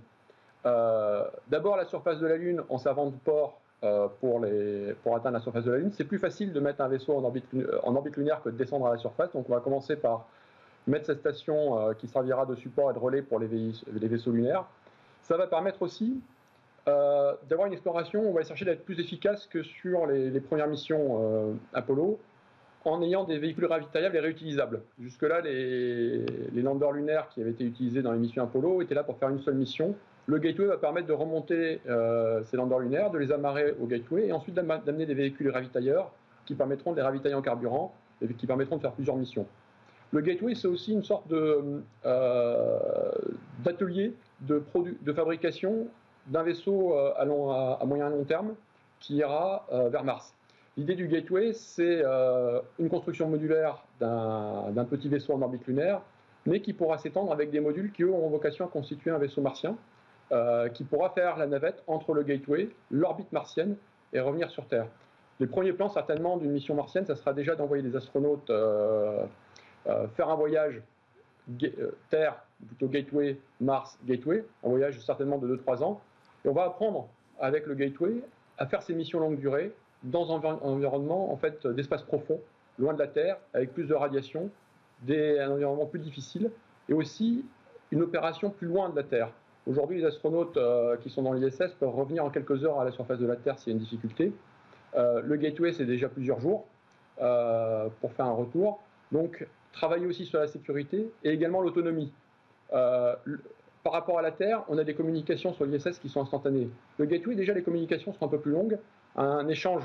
Euh, 0.66 1.26
d'abord, 1.50 1.76
la 1.76 1.86
surface 1.86 2.20
de 2.20 2.26
la 2.26 2.38
Lune, 2.38 2.64
en 2.70 2.78
servant 2.78 3.08
de 3.08 3.16
port 3.16 3.60
euh, 3.84 4.08
pour, 4.22 4.40
les, 4.40 4.94
pour 5.04 5.16
atteindre 5.16 5.36
la 5.36 5.42
surface 5.42 5.66
de 5.66 5.72
la 5.72 5.78
Lune, 5.78 5.92
c'est 5.92 6.06
plus 6.06 6.20
facile 6.20 6.54
de 6.54 6.60
mettre 6.62 6.82
un 6.82 6.88
vaisseau 6.88 7.16
en 7.16 7.24
orbite, 7.24 7.46
euh, 7.54 7.80
en 7.84 7.96
orbite 7.96 8.16
lunaire 8.16 8.42
que 8.42 8.50
de 8.50 8.56
descendre 8.56 8.88
à 8.88 8.92
la 8.92 8.98
surface. 8.98 9.32
Donc, 9.34 9.50
on 9.50 9.54
va 9.54 9.60
commencer 9.60 9.98
par 9.98 10.26
mettre 10.88 11.06
cette 11.06 11.20
station 11.20 11.94
qui 11.98 12.10
servira 12.10 12.46
de 12.46 12.56
support 12.56 12.92
et 12.92 12.94
de 12.94 13.00
relais 13.00 13.22
pour 13.22 13.40
les, 13.40 13.48
vaisseaux 13.88 14.32
lunaires. 14.32 14.66
Ça 15.22 15.38
va 15.38 15.48
permettre 15.48 15.82
aussi 15.82 16.20
d'avoir 16.86 17.68
une 17.68 17.72
exploration, 17.72 18.22
on 18.30 18.34
va 18.34 18.44
chercher 18.44 18.66
d'être 18.66 18.84
plus 18.84 19.00
efficace 19.00 19.48
que 19.48 19.64
sur 19.64 20.06
les 20.08 20.42
premières 20.42 20.68
missions 20.68 21.56
Apollo, 21.74 22.20
en 22.92 23.02
ayant 23.02 23.24
des 23.24 23.38
véhicules 23.38 23.66
ravitaillables 23.66 24.16
et 24.16 24.20
réutilisables. 24.20 24.82
Jusque-là, 25.00 25.42
les, 25.42 26.26
landers 26.62 26.92
lunaires 26.92 27.30
qui 27.30 27.42
avaient 27.42 27.52
été 27.52 27.64
utilisés 27.64 28.02
dans 28.02 28.12
les 28.12 28.20
missions 28.20 28.44
Apollo 28.44 28.82
étaient 28.82 28.96
là 28.96 29.04
pour 29.04 29.18
faire 29.18 29.30
une 29.30 29.40
seule 29.40 29.56
mission. 29.56 29.96
Le 30.26 30.38
gateway 30.38 30.68
va 30.68 30.78
permettre 30.78 31.08
de 31.08 31.14
remonter 31.14 31.82
euh, 31.88 32.44
ces 32.46 32.58
landers 32.58 32.80
lunaires, 32.80 33.12
de 33.12 33.18
les 33.18 33.32
amarrer 33.32 33.74
au 33.82 33.86
gateway 33.86 34.28
et 34.28 34.32
ensuite 34.32 34.56
d'amener 34.56 35.06
des 35.06 35.14
véhicules 35.14 35.50
ravitailleurs 35.50 36.12
qui 36.46 36.56
permettront 36.56 36.92
de 36.92 36.98
les 36.98 37.02
ravitailler 37.02 37.36
en 37.36 37.42
carburant 37.42 37.94
et 38.22 38.34
qui 38.34 38.48
permettront 38.48 38.78
de 38.78 38.82
faire 38.82 38.94
plusieurs 38.94 39.18
missions. 39.18 39.46
Le 40.12 40.22
gateway, 40.22 40.56
c'est 40.56 40.68
aussi 40.68 40.94
une 40.94 41.04
sorte 41.04 41.32
euh, 41.32 41.80
d'atelier 43.64 44.14
de, 44.42 44.64
de, 45.02 45.14
fabrication 45.14 45.88
d'un 46.28 46.44
vaisseau 46.44 46.94
euh, 46.94 47.12
à, 47.16 47.82
à, 47.82 47.86
moyen 47.86 48.08
et 48.08 48.12
long 48.12 48.24
terme 48.24 48.54
qui 49.00 49.16
ira 49.16 49.68
vers 49.92 50.06
Mars. 50.06 50.34
L'idée 50.76 50.96
du 50.96 51.08
gateway, 51.08 51.54
c'est 51.54 52.02
euh, 52.04 52.60
une 52.80 52.90
construction 52.90 53.30
modulaire 53.30 53.84
d'un 54.00 54.86
petit 54.90 55.08
vaisseau 55.08 55.34
en 55.34 55.42
orbite 55.42 55.68
lunaire, 55.68 56.02
mais 56.46 56.62
qui 56.62 56.74
pourra 56.74 56.98
s'étendre 56.98 57.32
avec 57.32 57.52
des 57.52 57.60
modules 57.60 57.92
qui, 57.92 58.04
eux, 58.04 58.12
ont 58.12 58.30
vocation 58.30 58.66
à 58.66 58.68
constituer 58.68 59.12
un 59.12 59.20
vaisseau 59.20 59.42
martien, 59.42 59.78
euh, 60.32 60.70
qui 60.70 60.84
pourra 60.84 61.12
faire 61.12 61.38
la 61.38 61.46
navette 61.46 61.84
entre 61.86 62.14
le 62.14 62.24
gateway, 62.24 62.70
l'orbite 62.90 63.32
martienne, 63.32 63.76
et 64.14 64.20
revenir 64.20 64.50
sur 64.50 64.66
Terre. 64.68 64.88
Les 65.40 65.48
premiers 65.48 65.74
plans, 65.74 65.90
certainement, 65.90 66.38
d'une 66.38 66.52
mission 66.52 66.74
martienne, 66.74 67.06
ça 67.06 67.16
sera 67.16 67.34
déjà 67.34 67.56
d'envoyer 67.56 67.84
des 67.84 67.96
astronautes 67.96 68.50
euh, 68.50 69.26
faire 70.16 70.30
un 70.30 70.36
voyage 70.36 70.82
Terre, 72.10 72.44
plutôt 72.66 72.88
Gateway, 72.88 73.38
Mars, 73.60 73.98
Gateway, 74.06 74.46
un 74.64 74.70
voyage 74.70 75.00
certainement 75.00 75.38
de 75.38 75.56
2-3 75.58 75.84
ans. 75.84 76.02
Et 76.46 76.50
on 76.50 76.54
va 76.54 76.64
apprendre 76.64 77.10
avec 77.40 77.68
le 77.68 77.76
Gateway 77.76 78.22
à 78.58 78.66
faire 78.66 78.82
ces 78.82 78.94
missions 78.94 79.20
longue 79.20 79.38
durée, 79.38 79.74
dans 80.04 80.32
un 80.32 80.42
environnement 80.62 81.32
en 81.32 81.38
fait 81.38 81.66
d'espace 81.68 82.04
profond, 82.04 82.40
loin 82.80 82.94
de 82.94 83.00
la 83.00 83.08
Terre, 83.08 83.38
avec 83.54 83.74
plus 83.74 83.86
de 83.86 83.94
radiation, 83.94 84.50
des, 85.02 85.40
un 85.40 85.52
environnement 85.52 85.86
plus 85.86 86.00
difficile, 86.00 86.52
et 86.90 86.94
aussi 86.94 87.46
une 87.92 88.02
opération 88.02 88.50
plus 88.50 88.68
loin 88.68 88.90
de 88.90 88.96
la 88.96 89.04
Terre. 89.04 89.30
Aujourd'hui, 89.66 90.00
les 90.00 90.06
astronautes 90.06 90.58
euh, 90.58 90.98
qui 90.98 91.10
sont 91.10 91.22
dans 91.22 91.34
l'ISS 91.34 91.74
peuvent 91.80 91.96
revenir 91.96 92.26
en 92.26 92.30
quelques 92.30 92.64
heures 92.66 92.80
à 92.80 92.86
la 92.86 92.92
surface 92.92 93.20
de 93.20 93.28
la 93.28 93.36
Terre 93.36 93.58
s'il 93.58 93.72
y 93.72 93.76
a 93.76 93.78
une 93.78 93.84
difficulté. 93.84 94.34
Euh, 94.96 95.22
le 95.24 95.36
gateway, 95.38 95.72
c'est 95.72 95.86
déjà 95.86 96.10
plusieurs 96.10 96.40
jours 96.40 96.66
euh, 97.22 97.88
pour 98.02 98.12
faire 98.14 98.26
un 98.26 98.34
retour. 98.34 98.82
Donc, 99.12 99.48
travailler 99.72 100.06
aussi 100.06 100.26
sur 100.26 100.40
la 100.40 100.48
sécurité 100.48 101.10
et 101.24 101.30
également 101.30 101.62
l'autonomie. 101.62 102.12
Par 103.84 103.94
rapport 103.94 104.18
à 104.18 104.22
la 104.22 104.32
Terre, 104.32 104.64
on 104.70 104.78
a 104.78 104.84
des 104.84 104.94
communications 104.94 105.54
sur 105.54 105.66
l'ISS 105.66 106.00
qui 106.00 106.10
sont 106.10 106.22
instantanées. 106.22 106.70
Le 106.98 107.06
gateway, 107.06 107.36
déjà, 107.36 107.54
les 107.54 107.64
communications 107.64 108.14
sont 108.14 108.26
un 108.26 108.30
peu 108.30 108.40
plus 108.40 108.52
longues, 108.52 108.80
un 109.16 109.48
échange 109.48 109.84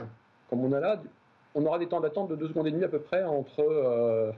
comme 0.49 0.65
on 0.65 0.73
a 0.73 0.81
là, 0.81 1.01
on 1.55 1.65
aura 1.67 1.79
des 1.79 1.87
temps 1.87 2.01
d'attente 2.01 2.29
de 2.31 2.37
2 2.37 2.49
secondes 2.49 2.67
et 2.67 2.71
demie 2.71 2.85
à 2.85 2.89
peu 2.89 3.01
près 3.01 3.23
entre 3.25 3.61
euh, 3.61 4.33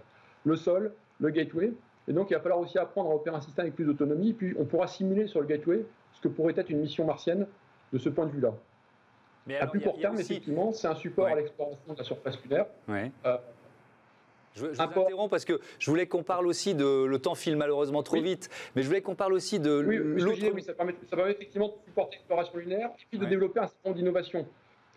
le 0.44 0.56
sol, 0.56 0.92
le 1.20 1.30
gateway. 1.30 1.72
Et 2.08 2.12
donc 2.12 2.30
il 2.30 2.34
va 2.34 2.40
falloir 2.40 2.58
aussi 2.58 2.78
apprendre 2.78 3.10
à 3.10 3.14
opérer 3.14 3.36
un 3.36 3.40
système 3.40 3.64
avec 3.64 3.76
plus 3.76 3.84
d'autonomie. 3.84 4.32
Puis 4.32 4.54
on 4.58 4.64
pourra 4.64 4.86
simuler 4.86 5.26
sur 5.26 5.40
le 5.40 5.46
gateway 5.46 5.84
ce 6.12 6.20
que 6.20 6.28
pourrait 6.28 6.54
être 6.56 6.70
une 6.70 6.80
mission 6.80 7.04
martienne 7.04 7.46
de 7.92 7.98
ce 7.98 8.08
point 8.08 8.26
de 8.26 8.32
vue-là. 8.32 8.54
Mais 9.46 9.58
à 9.58 9.66
plus 9.66 9.80
court 9.80 9.98
terme, 9.98 10.18
effectivement, 10.18 10.72
c'est 10.72 10.88
un 10.88 10.94
support 10.94 11.26
à 11.26 11.34
l'exploration 11.34 11.92
de 11.92 11.98
la 11.98 12.04
surface 12.04 12.42
lunaire. 12.42 12.66
Euh, 12.88 13.36
je, 14.56 14.66
je 14.66 14.70
vous 14.72 14.80
interromps 14.80 15.30
parce 15.30 15.44
que 15.44 15.60
je 15.78 15.90
voulais 15.90 16.06
qu'on 16.06 16.22
parle 16.22 16.46
aussi 16.46 16.74
de. 16.74 17.04
Le 17.04 17.18
temps 17.18 17.34
file 17.34 17.56
malheureusement 17.56 18.02
trop 18.02 18.20
vite, 18.20 18.48
mais 18.74 18.82
je 18.82 18.88
voulais 18.88 19.02
qu'on 19.02 19.14
parle 19.14 19.32
aussi 19.32 19.60
de 19.60 19.84
oui, 19.86 19.96
l'autre. 19.96 20.38
Oui, 20.54 20.62
ça 20.62 20.74
permet, 20.74 20.94
ça 21.08 21.16
permet, 21.16 21.32
effectivement 21.32 21.68
de 21.68 21.74
supporter 21.86 22.16
l'exploration 22.16 22.58
lunaire 22.58 22.90
et 22.98 23.06
puis 23.10 23.18
de 23.18 23.26
développer 23.26 23.60
un 23.60 23.66
certain 23.66 23.88
nombre 23.90 23.98
d'innovations. 23.98 24.46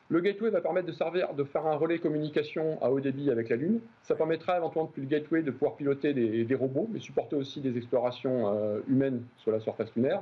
Le 0.10 0.20
gateway 0.20 0.50
va 0.50 0.62
permettre 0.62 0.88
de 0.88 0.92
servir, 0.92 1.34
de 1.34 1.44
faire 1.44 1.66
un 1.66 1.76
relais 1.76 1.98
communication 1.98 2.78
à 2.84 2.92
haut 2.92 3.00
débit 3.00 3.32
avec 3.32 3.50
la 3.50 3.56
Lune. 3.56 3.80
Ça 4.04 4.16
permettra 4.16 4.58
éventuellement 4.58 4.90
depuis 4.90 5.02
le 5.02 5.08
gateway 5.08 5.42
de 5.42 5.52
pouvoir 5.52 5.76
piloter 5.76 6.14
des, 6.14 6.56
robots, 6.56 6.88
mais 6.92 7.00
supporter 7.00 7.36
aussi 7.36 7.62
des 7.62 7.78
explorations 7.78 8.54
euh, 8.54 8.80
humaines 8.90 9.24
sur 9.38 9.52
la 9.52 9.60
surface 9.60 9.96
lunaire. 9.96 10.22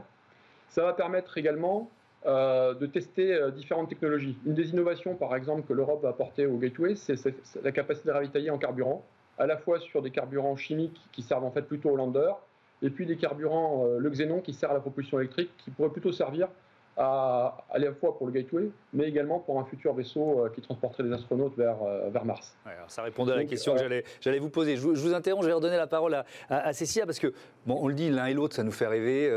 Ça 0.70 0.84
va 0.84 0.94
permettre 0.94 1.38
également 1.38 1.90
euh, 2.26 2.76
de 2.76 2.86
tester 2.86 3.34
euh, 3.34 3.50
différentes 3.50 3.90
technologies. 3.90 4.38
Une 4.46 4.54
des 4.54 4.70
innovations, 4.70 5.16
par 5.16 5.36
exemple, 5.36 5.64
que 5.68 5.74
l'Europe 5.74 6.04
va 6.04 6.10
apporter 6.10 6.46
au 6.46 6.58
gateway, 6.58 6.96
c'est 6.96 7.16
la 7.64 7.72
capacité 7.72 8.10
de 8.10 8.14
ravitailler 8.14 8.52
en 8.52 8.60
carburant, 8.60 9.04
à 9.42 9.48
la 9.48 9.58
fois 9.58 9.80
sur 9.80 10.02
des 10.02 10.12
carburants 10.12 10.56
chimiques 10.56 11.02
qui 11.12 11.22
servent 11.22 11.44
en 11.44 11.52
fait 11.52 11.64
plutôt 11.64 11.90
au 11.90 11.96
lander, 11.96 12.32
et 12.82 12.90
puis 12.90 13.06
des 13.06 13.18
carburants, 13.18 13.86
le 13.98 14.10
xénon 14.10 14.42
qui 14.42 14.54
sert 14.54 14.72
à 14.72 14.74
la 14.74 14.80
propulsion 14.80 15.20
électrique, 15.20 15.52
qui 15.58 15.72
pourrait 15.72 15.90
plutôt 15.90 16.12
servir 16.12 16.48
à, 16.98 17.58
à, 17.70 17.80
la 17.80 17.94
fois 17.94 18.18
pour 18.18 18.28
le 18.28 18.34
Gateway, 18.34 18.70
mais 18.94 19.08
également 19.08 19.40
pour 19.40 19.60
un 19.60 19.66
futur 19.66 19.94
vaisseau 19.94 20.46
euh, 20.46 20.50
qui 20.50 20.62
transporterait 20.62 21.04
des 21.04 21.14
astronautes 21.14 21.56
vers, 21.56 21.82
euh, 21.84 22.10
vers 22.10 22.26
Mars. 22.26 22.56
ça 22.88 23.04
répondait 23.04 23.32
à 23.32 23.38
la 23.38 23.46
question 23.46 23.76
que 23.76 23.82
euh, 23.82 24.02
j'allais 24.20 24.40
vous 24.40 24.50
poser. 24.50 24.76
Je, 24.76 24.88
vous 24.88 25.14
interromps, 25.14 25.44
je 25.44 25.50
vais 25.50 25.56
redonner 25.56 25.78
la 25.78 25.88
parole 25.88 26.14
à, 26.14 26.26
à, 26.50 26.74
Cécilia, 26.74 27.06
parce 27.06 27.20
que, 27.20 27.34
bon, 27.66 27.80
on 27.82 27.88
le 27.88 27.94
dit, 27.94 28.10
l'un 28.10 28.26
et 28.26 28.34
l'autre, 28.34 28.56
ça 28.56 28.64
nous 28.64 28.72
fait 28.72 28.88
rêver. 28.88 29.30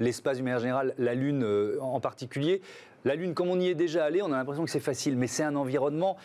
L'espace 0.00 0.36
du 0.36 0.42
manière 0.42 0.58
générale, 0.58 0.94
la 0.98 1.14
Lune 1.14 1.46
en 1.80 2.00
particulier. 2.00 2.60
La 3.04 3.16
Lune, 3.16 3.34
comme 3.34 3.50
on 3.50 3.58
y 3.58 3.68
est 3.68 3.74
déjà 3.74 4.04
allé, 4.04 4.22
on 4.22 4.32
a 4.32 4.36
l'impression 4.36 4.64
que 4.64 4.70
c'est 4.70 4.80
facile, 4.80 5.16
mais 5.16 5.26
c'est 5.26 5.42
un 5.42 5.56
environnement 5.56 6.16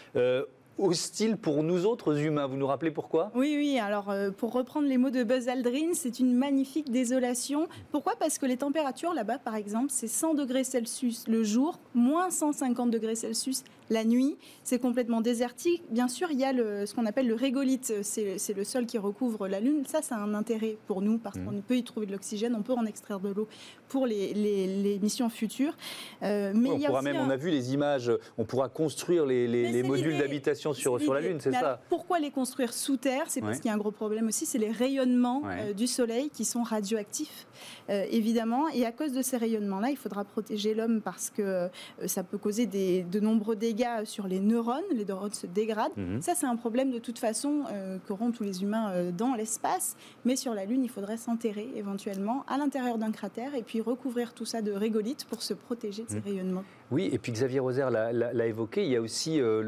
hostile 0.77 1.38
pour 1.38 1.63
nous 1.63 1.86
autres 1.86 2.19
humains. 2.19 2.48
Vous 2.48 2.57
nous 2.57 2.67
rappelez 2.67 2.91
pourquoi? 2.91 3.31
Oui, 3.36 3.55
oui. 3.57 3.79
Alors, 3.79 4.10
euh, 4.10 4.31
pour 4.31 4.53
reprendre 4.53 4.88
les 4.88 4.98
mots 4.98 5.10
de 5.10 5.24
Buzz 5.24 5.48
Aldrin, 5.50 5.93
c'est 5.93 6.19
une 6.19 6.36
magnifique 6.36 6.91
désolation. 6.91 7.67
Pourquoi? 7.91 8.15
Parce 8.19 8.38
que 8.38 8.46
les 8.46 8.57
températures 8.57 9.13
là-bas, 9.13 9.39
par 9.39 9.55
exemple, 9.55 9.88
c'est 9.89 10.07
100 10.07 10.34
degrés 10.34 10.63
Celsius 10.63 11.27
le 11.27 11.43
jour, 11.43 11.79
moins 11.93 12.29
150 12.29 12.91
degrés 12.91 13.15
Celsius 13.15 13.63
la 13.89 14.03
nuit. 14.03 14.38
C'est 14.63 14.79
complètement 14.79 15.22
désertique. 15.22 15.84
Bien 15.89 16.08
sûr, 16.08 16.29
il 16.32 16.39
y 16.39 16.44
a 16.44 16.53
le, 16.53 16.86
ce 16.86 16.94
qu'on 16.94 17.06
appelle 17.06 17.27
le 17.27 17.36
régolithe. 17.36 17.94
C'est 18.03 18.53
le 18.56 18.63
sol 18.63 18.86
qui 18.86 18.98
recouvre 18.98 19.48
la 19.48 19.60
Lune. 19.60 19.84
Ça, 19.88 20.01
ça 20.01 20.15
a 20.15 20.20
un 20.20 20.34
intérêt 20.34 20.77
pour 20.88 21.01
nous 21.01 21.17
parce 21.17 21.38
mmh. 21.38 21.46
qu'on 21.46 21.62
peut 21.62 21.77
y 21.77 21.84
trouver 21.84 22.06
de 22.06 22.12
l'oxygène, 22.12 22.56
on 22.56 22.62
peut 22.62 22.74
en 22.74 22.86
extraire 22.86 23.20
de 23.20 23.29
l'eau 23.29 23.48
pour 23.89 24.06
les, 24.06 24.34
les, 24.34 25.00
missions 25.00 25.29
futures. 25.29 25.75
Euh, 26.24 26.51
mais 26.56 26.70
on, 26.70 26.79
pourra 26.79 27.01
même, 27.01 27.17
on 27.17 27.29
a 27.29 27.38
vu 27.38 27.50
les 27.50 27.74
images, 27.74 28.12
on 28.38 28.46
pourra 28.46 28.70
construire 28.70 29.25
les, 29.25 29.84
modules 29.84 30.17
d'habitation 30.17 30.74
sur, 30.74 31.00
sur 31.00 31.13
la 31.13 31.22
Lune, 31.22 31.38
c'est 31.39 31.51
ça 31.51 31.79
Pourquoi 31.89 32.20
les 32.20 32.32
construire 32.32 32.74
sous 32.74 32.98
terre? 32.98 33.25
C'est 33.27 33.41
parce 33.41 33.58
qu'il 33.60 33.67
y 33.67 33.72
a 33.72 33.74
un 33.74 33.77
gros 33.77 33.91
problème 33.91 34.27
aussi, 34.27 34.46
c'est 34.46 34.58
les 34.58 34.72
rayonnements 34.72 35.44
euh, 35.46 35.74
du 35.74 35.88
Soleil 35.88 36.29
qui 36.29 36.46
sont 36.46 36.63
radioactifs, 36.63 37.48
euh, 37.89 38.06
évidemment. 38.12 38.67
Et 38.70 38.86
à 38.86 38.91
cause 38.91 39.13
de 39.13 39.22
ces 39.22 39.38
rayonnements-là, 39.38 39.89
il 39.89 39.98
faudra 39.98 40.24
protéger 40.24 40.74
l'homme 40.74 41.01
parce 41.01 41.29
que 41.29 41.70
ça 42.06 42.24
peut 42.24 42.38
causer 42.38 42.65
des, 42.65 43.03
de 43.03 43.20
nombreux 43.20 43.56
dégâts 43.56 43.76
sur 44.05 44.27
les 44.27 44.39
neurones, 44.39 44.84
les 44.91 45.05
neurones 45.05 45.34
se 45.34 45.48
dégradent. 45.48 45.96
Mhm. 45.96 46.22
Ça, 46.22 46.34
c'est 46.36 46.46
un 46.46 46.55
problème 46.55 46.91
de 46.91 47.00
toute 47.00 47.19
façon 47.19 47.63
euh, 47.72 47.98
qu'auront 48.07 48.31
tous 48.31 48.43
les 48.43 48.63
humains 48.63 48.91
euh, 48.91 49.12
dans 49.12 49.36
l'espace. 49.36 49.96
Mais 50.25 50.36
sur 50.36 50.53
la 50.53 50.65
Lune, 50.65 50.84
il 50.84 50.89
faudrait 50.89 51.17
s'enterrer 51.17 51.69
éventuellement 51.75 52.43
à 52.48 52.57
l'intérieur 52.57 52.98
d'un 52.98 53.12
cratère 53.12 53.55
et 53.55 53.63
puis 53.63 53.81
recouvrir 53.81 54.34
tout 54.34 54.46
ça 54.46 54.62
de 54.62 54.72
régolithes 54.72 55.25
pour 55.25 55.41
se 55.41 55.53
protéger 55.53 56.03
de 56.03 56.10
ces 56.10 56.17
mhm. 56.17 56.24
rayonnements. 56.24 56.63
Oui, 56.91 57.10
et 57.12 57.17
puis 57.17 57.32
Xavier 57.32 57.60
Roser 57.60 57.88
l'a 57.91 58.46
évoqué, 58.46 58.84
il 58.86 58.91
y 58.91 58.96
a 58.96 59.01
aussi 59.01 59.41
euh, 59.41 59.62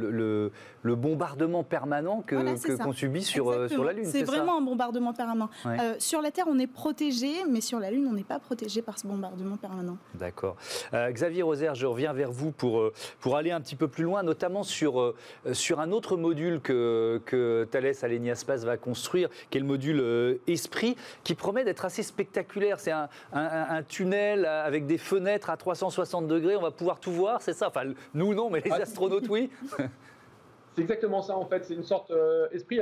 le, 0.83 0.95
bombardement 0.95 1.63
permanent 1.63 2.23
qu'on 2.27 2.93
subit 2.93 3.23
sur, 3.23 3.49
euh, 3.49 3.67
sur 3.67 3.83
la 3.83 3.93
Lune. 3.93 4.05
C'est 4.05 4.23
vraiment 4.23 4.57
un 4.57 4.61
bombardement 4.61 5.13
permanent. 5.13 5.49
Euh, 5.65 5.95
sur 5.99 6.21
la 6.21 6.31
Terre, 6.31 6.45
on 6.47 6.57
est 6.59 6.67
protégé, 6.67 7.29
mais 7.49 7.61
sur 7.61 7.79
la 7.79 7.91
Lune, 7.91 8.07
on 8.09 8.13
n'est 8.13 8.23
pas 8.23 8.39
protégé 8.39 8.81
par 8.81 8.97
ce 8.97 9.05
bombardement 9.05 9.57
permanent. 9.57 9.97
D'accord. 10.13 10.55
Xavier 10.93 11.43
Roser, 11.43 11.71
je 11.73 11.85
reviens 11.85 12.13
vers 12.13 12.31
vous 12.31 12.51
pour, 12.51 12.91
pour 13.19 13.35
aller 13.35 13.51
un 13.51 13.61
petit 13.61 13.75
peu 13.75 13.87
plus 13.87 14.03
loin, 14.03 14.23
notamment 14.23 14.63
sur, 14.63 15.13
sur 15.51 15.79
un 15.79 15.91
autre 15.91 16.15
module 16.15 16.61
que, 16.61 17.21
que 17.25 17.67
Thales 17.69 17.93
Alenia 18.01 18.35
Space 18.35 18.63
va 18.63 18.77
construire, 18.77 19.29
qui 19.49 19.57
est 19.57 19.61
le 19.61 19.67
module 19.67 20.39
Esprit, 20.47 20.95
qui 21.23 21.35
promet 21.35 21.65
d'être 21.65 21.85
assez 21.85 22.03
spectaculaire. 22.03 22.79
C'est 22.79 22.91
un, 22.91 23.09
un, 23.33 23.83
tunnel 23.83 24.45
avec 24.45 24.85
des 24.85 24.97
fenêtres 24.97 25.49
à 25.49 25.57
360 25.57 26.27
degrés. 26.27 26.55
On 26.55 26.61
va 26.61 26.71
pouvoir 26.71 26.99
tout 26.99 27.08
voir, 27.09 27.41
c'est 27.41 27.53
ça 27.53 27.67
Enfin, 27.67 27.83
nous 28.13 28.33
non, 28.33 28.49
mais 28.49 28.61
les 28.61 28.71
ah. 28.71 28.81
astronautes, 28.81 29.29
oui. 29.29 29.49
c'est 30.75 30.81
exactement 30.81 31.21
ça, 31.21 31.35
en 31.37 31.45
fait. 31.45 31.65
C'est 31.65 31.73
une 31.73 31.83
sorte. 31.83 32.11
Euh, 32.11 32.47
esprit, 32.51 32.79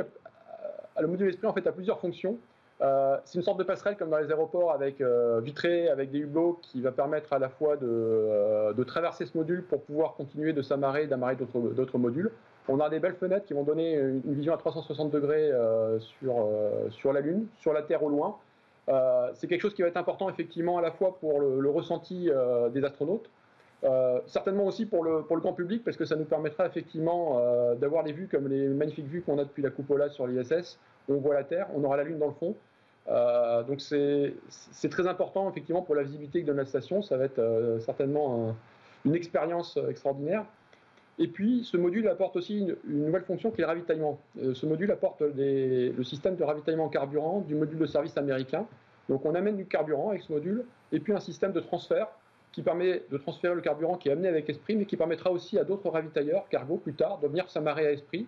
le 0.99 1.07
module 1.07 1.29
esprit, 1.29 1.47
en 1.47 1.53
fait, 1.53 1.65
a 1.67 1.71
plusieurs 1.71 1.99
fonctions. 1.99 2.37
Euh, 2.79 3.17
c'est 3.25 3.39
une 3.39 3.43
sorte 3.43 3.57
de 3.57 3.63
passerelle 3.63 3.97
comme 3.97 4.11
dans 4.11 4.19
les 4.19 4.27
aéroports 4.27 4.71
avec 4.71 5.01
euh, 5.01 5.41
vitré, 5.43 5.89
avec 5.89 6.11
des 6.11 6.19
hublots 6.19 6.59
qui 6.61 6.79
va 6.81 6.91
permettre 6.91 7.33
à 7.33 7.39
la 7.39 7.49
fois 7.49 7.75
de, 7.75 8.73
de 8.73 8.83
traverser 8.83 9.25
ce 9.25 9.35
module 9.35 9.63
pour 9.63 9.81
pouvoir 9.81 10.13
continuer 10.13 10.53
de 10.53 10.61
s'amarrer, 10.61 11.07
d'amarrer 11.07 11.35
d'autres 11.35 11.97
modules. 11.97 12.31
On 12.67 12.79
a 12.79 12.89
des 12.89 12.99
belles 12.99 13.15
fenêtres 13.15 13.45
qui 13.45 13.53
vont 13.53 13.63
donner 13.63 13.95
une 13.95 14.33
vision 14.33 14.53
à 14.53 14.57
360 14.57 15.09
degrés 15.09 15.51
sur, 15.99 16.49
sur 16.89 17.13
la 17.13 17.21
Lune, 17.21 17.47
sur 17.57 17.73
la 17.73 17.81
Terre 17.81 18.03
au 18.03 18.09
loin. 18.09 18.37
c'est 19.35 19.47
quelque 19.47 19.61
chose 19.61 19.73
qui 19.73 19.81
va 19.81 19.87
être 19.87 19.97
important 19.97 20.29
effectivement 20.29 20.77
à 20.77 20.81
la 20.81 20.91
fois 20.91 21.17
pour 21.17 21.39
le, 21.39 21.61
le 21.61 21.69
ressenti 21.69 22.29
des 22.73 22.83
astronautes, 22.83 23.29
euh, 23.83 24.19
certainement 24.25 24.65
aussi 24.65 24.85
pour 24.85 25.03
le, 25.03 25.21
pour 25.21 25.35
le 25.35 25.41
grand 25.41 25.53
public, 25.53 25.83
parce 25.83 25.97
que 25.97 26.05
ça 26.05 26.15
nous 26.15 26.25
permettra 26.25 26.65
effectivement 26.65 27.37
euh, 27.39 27.75
d'avoir 27.75 28.03
les 28.03 28.11
vues 28.11 28.27
comme 28.27 28.47
les 28.47 28.67
magnifiques 28.67 29.05
vues 29.05 29.21
qu'on 29.21 29.37
a 29.37 29.43
depuis 29.43 29.61
la 29.61 29.69
coupola 29.69 30.09
sur 30.09 30.25
l'ISS. 30.25 30.79
On 31.09 31.17
voit 31.17 31.35
la 31.35 31.43
Terre, 31.43 31.67
on 31.75 31.83
aura 31.83 31.97
la 31.97 32.03
Lune 32.03 32.17
dans 32.17 32.27
le 32.27 32.33
fond. 32.33 32.55
Euh, 33.07 33.63
donc 33.63 33.79
c'est 33.79 34.89
très 34.89 35.07
important 35.07 35.49
effectivement 35.49 35.81
pour 35.81 35.95
la 35.95 36.03
visibilité 36.03 36.41
de 36.41 36.51
la 36.51 36.65
station. 36.65 37.01
Ça 37.01 37.17
va 37.17 37.25
être 37.25 37.77
certainement 37.79 38.55
une 39.05 39.15
expérience 39.15 39.77
extraordinaire. 39.89 40.43
Et 41.19 41.27
puis 41.27 41.63
ce 41.63 41.77
module 41.77 42.07
apporte 42.09 42.35
aussi 42.35 42.59
une, 42.59 43.05
nouvelle 43.05 43.23
fonction 43.23 43.51
qui 43.51 43.61
est 43.61 43.63
le 43.63 43.67
ravitaillement. 43.67 44.19
ce 44.35 44.65
module 44.65 44.91
apporte 44.91 45.21
le 45.21 46.03
système 46.03 46.35
de 46.35 46.43
ravitaillement 46.43 46.89
carburant 46.89 47.41
du 47.41 47.55
module 47.55 47.77
de 47.77 47.85
service 47.85 48.17
américain. 48.17 48.65
Donc 49.07 49.23
on 49.25 49.35
amène 49.35 49.55
du 49.55 49.65
carburant 49.65 50.09
avec 50.09 50.23
ce 50.23 50.33
module 50.33 50.65
et 50.91 50.99
puis 50.99 51.13
un 51.13 51.19
système 51.19 51.53
de 51.53 51.61
transfert 51.61 52.07
qui 52.51 52.61
permet 52.61 53.03
de 53.11 53.17
transférer 53.17 53.55
le 53.55 53.61
carburant 53.61 53.97
qui 53.97 54.09
est 54.09 54.11
amené 54.11 54.27
avec 54.27 54.49
Esprit, 54.49 54.75
mais 54.75 54.85
qui 54.85 54.97
permettra 54.97 55.31
aussi 55.31 55.59
à 55.59 55.63
d'autres 55.63 55.89
ravitailleurs, 55.89 56.47
cargo 56.49 56.77
plus 56.77 56.93
tard, 56.93 57.19
de 57.19 57.27
venir 57.27 57.49
s'amarrer 57.49 57.85
à 57.87 57.91
Esprit 57.91 58.27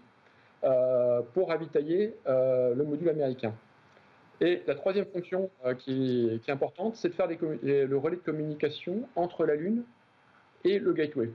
euh, 0.64 1.22
pour 1.34 1.50
ravitailler 1.50 2.16
euh, 2.28 2.76
le 2.76 2.84
module 2.84 3.10
américain. 3.10 3.54
Et 4.42 4.62
la 4.68 4.76
troisième 4.76 5.06
fonction 5.06 5.50
euh, 5.66 5.74
qui, 5.74 6.30
est, 6.48 6.52
importante, 6.52 6.96
c'est 6.96 7.10
de 7.10 7.14
faire 7.14 7.28
le 7.28 7.96
relais 7.96 8.18
de 8.18 8.22
communication 8.22 9.08
entre 9.16 9.46
la 9.46 9.56
Lune 9.56 9.84
et 10.64 10.80
le 10.80 10.94
gateway. 10.94 11.32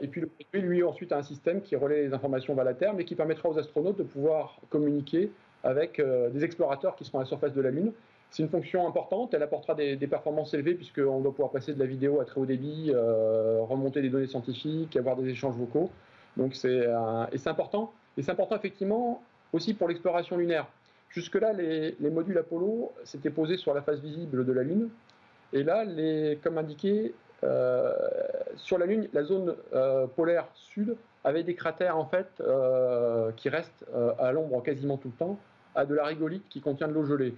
et 0.00 0.06
puis 0.06 0.20
le 0.20 0.30
gateway, 0.38 0.60
lui, 0.60 0.82
ensuite, 0.84 1.10
a 1.12 1.18
un 1.18 1.22
système 1.22 1.60
qui 1.60 1.74
relaie 1.74 2.04
les 2.04 2.14
informations 2.14 2.54
vers 2.54 2.64
la 2.64 2.74
Terre, 2.74 2.94
mais 2.94 3.04
qui 3.04 3.16
permettra 3.16 3.48
aux 3.48 3.58
astronautes 3.58 3.98
de 3.98 4.04
pouvoir 4.04 4.60
communiquer 4.70 5.32
avec 5.64 6.00
des 6.00 6.44
explorateurs 6.44 6.94
qui 6.94 7.04
seront 7.04 7.18
à 7.18 7.22
la 7.22 7.26
surface 7.26 7.52
de 7.52 7.60
la 7.60 7.70
Lune 7.70 7.92
c'est 8.30 8.42
une 8.42 8.48
fonction 8.48 8.86
importante, 8.86 9.34
elle 9.34 9.42
apportera 9.42 9.74
des, 9.74 9.96
performances 10.06 10.52
élevées 10.54 10.74
puisqu'on 10.74 11.20
doit 11.20 11.32
pouvoir 11.32 11.50
passer 11.50 11.72
de 11.72 11.78
la 11.78 11.86
vidéo 11.86 12.20
à 12.20 12.24
très 12.24 12.40
haut 12.40 12.46
débit, 12.46 12.92
euh, 12.94 13.60
remonter 13.62 14.02
des 14.02 14.10
données 14.10 14.26
scientifiques, 14.26 14.96
avoir 14.96 15.16
des 15.16 15.28
échanges 15.28 15.56
vocaux. 15.56 15.90
Donc 16.36 16.54
c'est 16.54 16.86
et 17.32 17.38
c'est 17.38 17.48
important. 17.48 17.92
Et 18.18 18.22
c'est 18.22 18.30
important 18.30 18.56
effectivement 18.56 19.22
aussi 19.52 19.74
pour 19.74 19.88
l'exploration 19.88 20.36
lunaire. 20.36 20.66
Jusque-là, 21.10 21.52
les, 21.52 22.10
modules 22.10 22.36
Apollo 22.36 22.92
s'étaient 23.04 23.30
posés 23.30 23.56
sur 23.56 23.72
la 23.72 23.80
face 23.80 24.00
visible 24.00 24.44
de 24.44 24.52
la 24.52 24.62
Lune. 24.62 24.90
Et 25.52 25.62
là, 25.62 25.84
comme 26.42 26.58
indiqué, 26.58 27.14
euh, 27.44 27.94
sur 28.56 28.76
la 28.76 28.86
Lune, 28.86 29.08
la 29.14 29.22
zone 29.22 29.54
euh, 29.72 30.06
polaire 30.08 30.46
sud 30.54 30.96
avait 31.24 31.42
des 31.42 31.54
cratères 31.54 31.96
en 31.96 32.06
fait 32.06 32.42
qui 33.36 33.48
restent 33.48 33.86
à 34.18 34.32
l'ombre 34.32 34.62
quasiment 34.62 34.98
tout 34.98 35.08
le 35.08 35.14
temps, 35.14 35.38
à 35.74 35.86
de 35.86 35.94
la 35.94 36.04
rigolite 36.04 36.46
qui 36.50 36.60
contient 36.60 36.88
de 36.88 36.92
l'eau 36.92 37.04
gelée. 37.04 37.34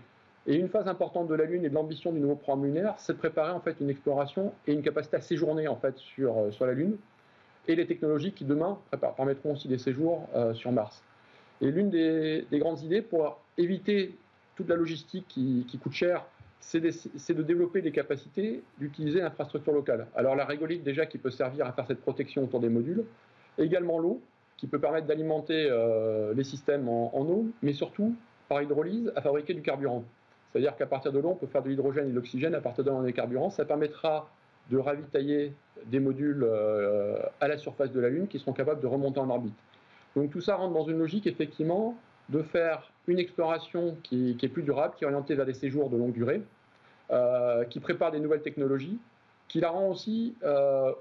Et 0.51 0.57
une 0.57 0.69
phase 0.69 0.89
importante 0.89 1.29
de 1.29 1.35
la 1.35 1.45
Lune 1.45 1.67
et 1.67 1.69
de 1.69 1.75
l'ambition 1.75 2.11
du 2.11 2.21
nouveau 2.21 2.35
programme 2.35 2.65
lunaire, 2.65 2.95
c'est 2.97 3.13
de 3.13 3.19
préparer 3.19 3.53
en 3.53 3.61
fait 3.61 3.77
une 3.81 3.91
exploration 3.91 4.55
et 4.67 4.73
une 4.73 4.81
capacité 4.81 5.19
à 5.19 5.21
séjourner 5.21 5.69
en 5.69 5.77
fait 5.77 5.95
sur, 5.99 6.39
euh, 6.39 6.51
sur 6.51 6.65
la 6.65 6.73
Lune 6.73 6.97
et 7.69 7.77
les 7.77 7.87
technologies 7.87 8.33
qui 8.33 8.47
demain 8.47 8.79
permettront 9.19 9.53
aussi 9.53 9.69
des 9.69 9.77
séjours 9.77 10.27
euh, 10.35 10.55
sur 10.55 10.73
Mars. 10.73 11.05
Et 11.61 11.71
l'une 11.71 11.91
des, 11.91 12.47
grandes 12.53 12.81
idées 12.81 13.03
pour 13.03 13.39
éviter 13.59 14.17
toute 14.57 14.71
la 14.71 14.75
logistique 14.75 15.27
qui, 15.29 15.79
coûte 15.83 15.93
cher, 15.93 16.25
c'est 16.61 16.81
de, 16.81 17.43
développer 17.43 17.83
des 17.83 17.93
capacités 17.93 18.63
d'utiliser 18.79 19.21
l'infrastructure 19.21 19.75
locale. 19.75 20.07
Alors 20.17 20.35
la 20.35 20.47
régolite 20.47 20.83
déjà 20.83 21.05
qui 21.05 21.19
peut 21.19 21.31
servir 21.31 21.67
à 21.67 21.73
faire 21.73 21.87
cette 21.87 22.01
protection 22.01 22.45
autour 22.45 22.61
des 22.61 22.71
modules, 22.71 23.05
également 23.59 23.99
l'eau 23.99 24.23
qui 24.57 24.67
peut 24.67 24.79
permettre 24.79 25.07
d'alimenter 25.07 25.69
euh, 25.71 26.33
les 26.33 26.45
systèmes 26.45 26.89
en, 26.89 27.21
eau, 27.29 27.47
mais 27.61 27.75
surtout 27.75 28.15
par 28.49 28.63
hydrolyse 28.63 29.13
à 29.15 29.21
fabriquer 29.21 29.53
du 29.53 29.61
carburant. 29.63 30.05
C'est-à-dire 30.53 30.77
qu'à 30.77 30.87
partir 30.87 31.13
de 31.13 31.19
l'eau, 31.19 31.31
on 31.31 31.35
peut 31.35 31.47
faire 31.47 31.63
de 31.63 31.69
l'hydrogène 31.69 32.07
et 32.07 32.11
de 32.11 32.15
l'oxygène 32.15 32.55
à 32.55 32.61
partir 32.61 32.85
l'eau 32.85 33.03
des 33.03 33.13
carburants. 33.13 33.51
Ça 33.51 33.65
permettra 33.65 34.31
de 34.71 34.79
ravitailler 34.79 35.53
des 35.87 36.01
modules 36.01 36.45
euh, 36.45 37.19
à 37.41 37.49
la 37.49 37.59
surface 37.59 37.93
de 37.93 38.01
la 38.01 38.09
Lune 38.09 38.29
qui 38.29 38.39
seront 38.39 38.53
capables 38.53 38.81
de 38.81 38.87
remonter 38.87 39.21
en 39.21 39.31
orbite. 39.31 39.55
Donc 40.17 40.31
tout 40.31 40.41
ça 40.41 40.57
rentre 40.57 40.75
dans 40.75 40.85
une 40.85 40.99
logique 40.99 41.27
effectivement 41.27 41.97
de 42.29 42.43
faire 42.43 42.91
une 43.07 43.19
exploration 43.19 43.97
qui, 44.03 44.37
est 44.43 44.49
plus 44.49 44.63
durable, 44.63 44.95
qui 44.97 45.05
est 45.05 45.07
orientée 45.07 45.35
vers 45.35 45.47
des 45.47 45.55
séjours 45.55 45.89
de 45.89 45.97
longue 45.97 46.13
durée, 46.13 46.43
euh, 47.11 47.65
qui 47.65 47.81
prépare 47.81 48.11
des 48.11 48.21
nouvelles 48.21 48.43
technologies 48.43 48.99
qui 49.49 49.61
la 49.61 49.71
rend 49.71 49.89
aussi, 49.89 50.35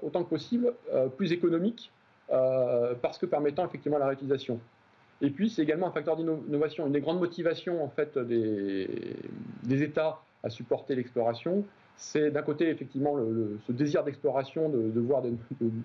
autant 0.00 0.24
que 0.24 0.30
possible, 0.30 0.72
plus 1.18 1.32
économique, 1.32 1.92
parce 2.28 3.18
que 3.18 3.26
permettant 3.26 3.66
effectivement 3.66 3.98
la 3.98 4.06
réutilisation. 4.06 4.58
Et 5.20 5.30
puis, 5.30 5.50
c'est 5.50 5.62
également 5.62 5.88
un 5.88 5.92
facteur 5.92 6.16
d'innovation. 6.16 6.86
Une 6.86 6.92
des 6.92 7.00
grandes 7.00 7.18
motivations 7.18 7.82
en 7.82 7.88
fait, 7.88 8.18
des, 8.18 9.82
États 9.82 10.20
à 10.44 10.50
supporter 10.50 10.94
l'exploration, 10.94 11.64
c'est 11.96 12.30
d'un 12.30 12.42
côté 12.42 12.68
effectivement 12.68 13.16
ce 13.66 13.72
désir 13.72 14.04
d'exploration, 14.04 14.68
de, 14.68 15.00
voir 15.00 15.22
de, 15.22 15.32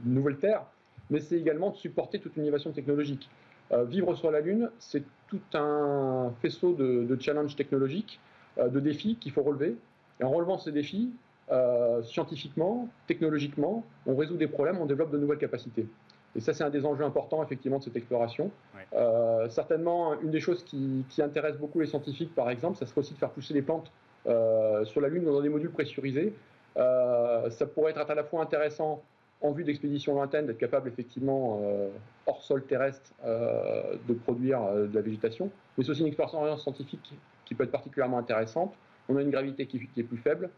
nouvelles 0.05 0.37
terres, 0.37 0.65
mais 1.09 1.19
c'est 1.19 1.37
également 1.37 1.71
de 1.71 1.75
supporter 1.75 2.19
toute 2.19 2.37
une 2.37 2.43
innovation 2.43 2.71
technologique. 2.71 3.29
Euh, 3.71 3.85
vivre 3.85 4.13
sur 4.15 4.29
la 4.29 4.41
Lune, 4.41 4.69
c'est 4.77 5.03
tout 5.27 5.41
un 5.53 6.31
faisceau 6.41 6.73
de, 6.73 7.17
challenges 7.19 7.55
technologiques, 7.55 8.19
euh, 8.59 8.67
de 8.67 8.79
défis 8.79 9.15
qu'il 9.15 9.31
faut 9.31 9.41
relever. 9.41 9.75
Et 10.19 10.23
en 10.23 10.29
relevant 10.29 10.59
ces 10.59 10.71
défis, 10.71 11.11
euh, 11.51 12.03
scientifiquement, 12.03 12.87
technologiquement, 13.07 13.83
on 14.05 14.15
résout 14.15 14.37
des 14.37 14.47
problèmes, 14.47 14.77
on 14.79 14.85
développe 14.85 15.11
de 15.11 15.17
nouvelles 15.17 15.39
capacités. 15.39 15.87
Et 16.35 16.39
ça, 16.39 16.53
c'est 16.53 16.63
un 16.63 16.69
des 16.69 16.85
enjeux 16.85 17.05
importants, 17.05 17.43
effectivement, 17.43 17.77
de 17.77 17.83
cette 17.83 17.95
exploration. 17.95 18.51
certainement, 19.49 20.19
une 20.21 20.31
des 20.31 20.39
choses 20.39 20.63
qui, 20.63 21.05
qui 21.09 21.21
intéresse 21.21 21.57
beaucoup 21.57 21.79
les 21.79 21.87
scientifiques, 21.87 22.33
par 22.33 22.49
exemple, 22.49 22.77
ça 22.77 22.85
serait 22.85 22.99
aussi 22.99 23.13
de 23.13 23.19
faire 23.19 23.31
pousser 23.31 23.53
les 23.53 23.61
plantes 23.61 23.91
euh, 24.25 24.85
sur 24.85 25.01
la 25.01 25.09
Lune 25.09 25.25
dans 25.25 25.41
des 25.41 25.49
modules 25.49 25.71
pressurisés. 25.71 26.33
Euh, 26.77 27.49
ça 27.49 27.65
pourrait 27.65 27.91
être 27.91 28.09
à 28.09 28.15
la 28.15 28.23
fois 28.23 28.41
intéressant 28.41 29.03
en 29.41 29.51
vue 29.51 29.65
d'expéditions 29.65 30.13
lointaines, 30.15 30.45
d'être 30.47 30.57
capable 30.57 30.87
effectivement 30.87 31.59
euh, 31.61 31.89
hors 32.25 32.41
sol 32.41 32.63
terrestre 32.63 33.11
de 33.25 34.13
produire 34.13 34.61
de 34.73 34.95
la 34.95 35.01
végétation, 35.01 35.51
mais 35.77 35.83
c'est 35.83 35.91
aussi 35.91 36.01
une 36.01 36.07
expérience 36.07 36.61
scientifique 36.63 37.13
qui 37.43 37.53
peut 37.53 37.65
être 37.65 37.71
particulièrement 37.71 38.17
intéressante. 38.17 38.73
On 39.09 39.17
a 39.17 39.21
une 39.21 39.31
gravité 39.31 39.65
qui, 39.65 39.85
qui 39.87 39.99
est 39.99 40.03
plus 40.03 40.17
faible. 40.17 40.49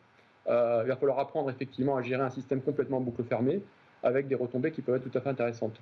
il 0.48 0.52
va 0.88 0.96
falloir 0.96 1.18
apprendre 1.18 1.50
effectivement 1.50 1.98
à 1.98 2.04
gérer 2.04 2.22
un 2.22 2.30
système 2.30 2.62
complètement 2.62 3.02
boucle 3.02 3.24
fermée 3.24 3.64
avec 4.06 4.28
des 4.28 4.36
retombées 4.36 4.72
qui 4.72 4.82
peuvent 4.82 4.96
être 4.96 5.10
tout 5.10 5.18
à 5.18 5.22
fait 5.22 5.30
intéressantes. 5.30 5.82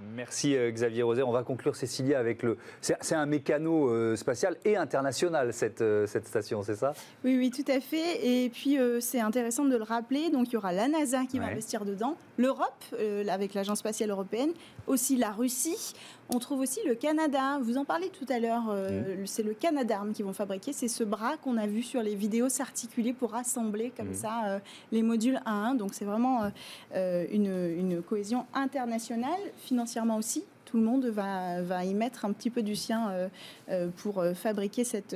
Merci 0.00 0.56
euh, 0.56 0.70
Xavier 0.70 1.02
Roser. 1.02 1.22
On 1.22 1.30
va 1.30 1.42
conclure 1.44 1.76
Cécilia 1.76 2.18
avec 2.18 2.42
le. 2.42 2.56
C'est 2.80 3.14
un 3.14 3.26
mécano 3.26 3.88
euh, 3.88 4.16
spatial 4.16 4.56
et 4.64 4.76
international 4.76 5.52
cette, 5.52 5.82
euh, 5.82 6.06
cette 6.06 6.26
station, 6.26 6.62
c'est 6.62 6.74
ça? 6.74 6.94
Oui, 7.24 7.36
oui, 7.38 7.50
tout 7.50 7.70
à 7.70 7.80
fait. 7.80 8.26
Et 8.26 8.50
puis 8.50 8.78
c'est 9.00 9.20
intéressant 9.20 9.64
de 9.64 9.76
le 9.76 9.82
rappeler. 9.82 10.30
Donc 10.30 10.48
il 10.48 10.54
y 10.54 10.56
aura 10.56 10.72
la 10.72 10.88
NASA 10.88 11.24
qui 11.26 11.38
va 11.38 11.46
investir 11.46 11.84
dedans, 11.84 12.16
l'Europe 12.36 12.72
avec 13.28 13.54
l'agence 13.54 13.78
spatiale 13.78 14.10
européenne, 14.10 14.50
aussi 14.86 15.16
la 15.16 15.30
Russie. 15.30 15.94
On 16.30 16.38
trouve 16.38 16.60
aussi 16.60 16.80
le 16.86 16.94
Canada. 16.94 17.58
Vous 17.62 17.76
en 17.76 17.84
parlez 17.84 18.08
tout 18.08 18.26
à 18.30 18.38
l'heure. 18.38 18.64
Mmh. 18.64 19.26
C'est 19.26 19.42
le 19.42 19.52
Canadarm 19.52 20.12
qui 20.12 20.22
vont 20.22 20.32
fabriquer. 20.32 20.72
C'est 20.72 20.88
ce 20.88 21.04
bras 21.04 21.36
qu'on 21.36 21.56
a 21.56 21.66
vu 21.66 21.82
sur 21.82 22.02
les 22.02 22.14
vidéos 22.14 22.48
s'articuler 22.48 23.12
pour 23.12 23.32
rassembler 23.32 23.92
comme 23.96 24.10
mmh. 24.10 24.14
ça 24.14 24.60
les 24.90 25.02
modules 25.02 25.40
1 25.46 25.52
à 25.52 25.68
1. 25.70 25.74
Donc 25.74 25.94
c'est 25.94 26.04
vraiment 26.04 26.50
une, 26.94 27.74
une 27.78 28.02
cohésion 28.02 28.46
internationale 28.54 29.30
financière 29.58 29.83
financièrement 29.84 30.16
aussi 30.16 30.44
tout 30.74 30.80
le 30.80 30.86
monde 30.86 31.06
va, 31.06 31.62
va 31.62 31.84
y 31.84 31.94
mettre 31.94 32.24
un 32.24 32.32
petit 32.32 32.50
peu 32.50 32.60
du 32.60 32.74
sien 32.74 33.08
euh, 33.10 33.28
euh, 33.68 33.88
pour 33.98 34.18
euh, 34.18 34.34
fabriquer 34.34 34.82
cette, 34.82 35.14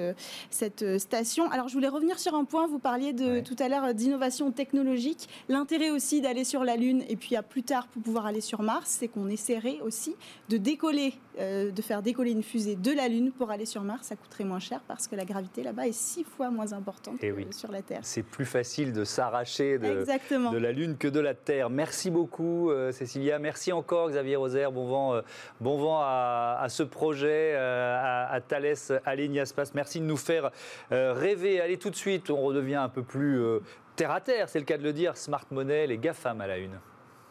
cette 0.50 0.98
station. 1.00 1.50
Alors, 1.50 1.66
je 1.66 1.74
voulais 1.74 1.88
revenir 1.88 2.20
sur 2.20 2.36
un 2.36 2.44
point. 2.44 2.68
Vous 2.68 2.78
parliez 2.78 3.12
de, 3.12 3.40
tout 3.40 3.56
à 3.58 3.68
l'heure 3.68 3.92
d'innovation 3.92 4.52
technologique. 4.52 5.28
L'intérêt 5.48 5.90
aussi 5.90 6.20
d'aller 6.20 6.44
sur 6.44 6.62
la 6.62 6.76
Lune 6.76 7.02
et 7.08 7.16
puis 7.16 7.34
à 7.34 7.42
plus 7.42 7.64
tard 7.64 7.88
pour 7.88 8.02
pouvoir 8.02 8.26
aller 8.26 8.40
sur 8.40 8.62
Mars, 8.62 8.98
c'est 9.00 9.08
qu'on 9.08 9.28
essaierait 9.28 9.80
aussi 9.80 10.14
de 10.48 10.58
décoller, 10.58 11.14
de 11.40 11.82
faire 11.82 12.02
décoller 12.02 12.30
une 12.30 12.44
fusée 12.44 12.76
de 12.76 12.92
la 12.92 13.08
Lune 13.08 13.32
pour 13.32 13.50
aller 13.50 13.66
sur 13.66 13.82
Mars. 13.82 14.06
Ça 14.06 14.14
coûterait 14.14 14.44
moins 14.44 14.60
cher 14.60 14.80
parce 14.86 15.08
que 15.08 15.16
la 15.16 15.24
gravité 15.24 15.64
là-bas 15.64 15.88
est 15.88 15.92
six 15.92 16.22
fois 16.22 16.50
moins 16.50 16.72
importante 16.72 17.16
eh 17.20 17.32
que 17.32 17.54
sur 17.54 17.72
la 17.72 17.82
Terre. 17.82 18.00
C'est 18.02 18.22
plus 18.22 18.46
facile 18.46 18.92
de 18.92 19.02
s'arracher 19.02 19.78
de, 19.78 20.04
de, 20.52 20.58
la 20.58 20.70
Lune 20.70 20.96
que 20.96 21.08
de 21.08 21.20
la 21.20 21.34
Terre. 21.34 21.68
Merci 21.68 22.10
beaucoup, 22.10 22.70
Cécilia. 22.92 23.40
Merci 23.40 23.72
encore, 23.72 24.10
Xavier 24.10 24.36
Roser. 24.36 24.68
Bon 24.72 24.86
vent 24.86 25.22
Bon 25.60 25.76
vent 25.76 26.00
à, 26.00 26.66
ce 26.68 26.82
projet, 26.82 27.52
euh, 27.54 27.98
à, 28.00 28.32
à 28.32 28.40
Thales 28.40 28.74
Alenia 29.04 29.46
Space. 29.46 29.74
Merci 29.74 30.00
de 30.00 30.04
nous 30.04 30.16
faire 30.16 30.50
euh, 30.92 31.12
rêver. 31.12 31.60
Allez, 31.60 31.76
tout 31.76 31.90
de 31.90 31.96
suite, 31.96 32.30
on 32.30 32.42
redevient 32.42 32.76
un 32.76 32.88
peu 32.88 33.02
plus 33.02 33.40
euh, 33.40 33.60
terre 33.96 34.10
à 34.10 34.20
terre, 34.20 34.48
c'est 34.48 34.58
le 34.58 34.64
cas 34.64 34.78
de 34.78 34.84
le 34.84 34.92
dire. 34.92 35.16
Smart 35.16 35.44
Money, 35.50 35.86
les 35.86 35.98
GAFAM 35.98 36.40
à 36.40 36.46
la 36.46 36.58
une. 36.58 36.78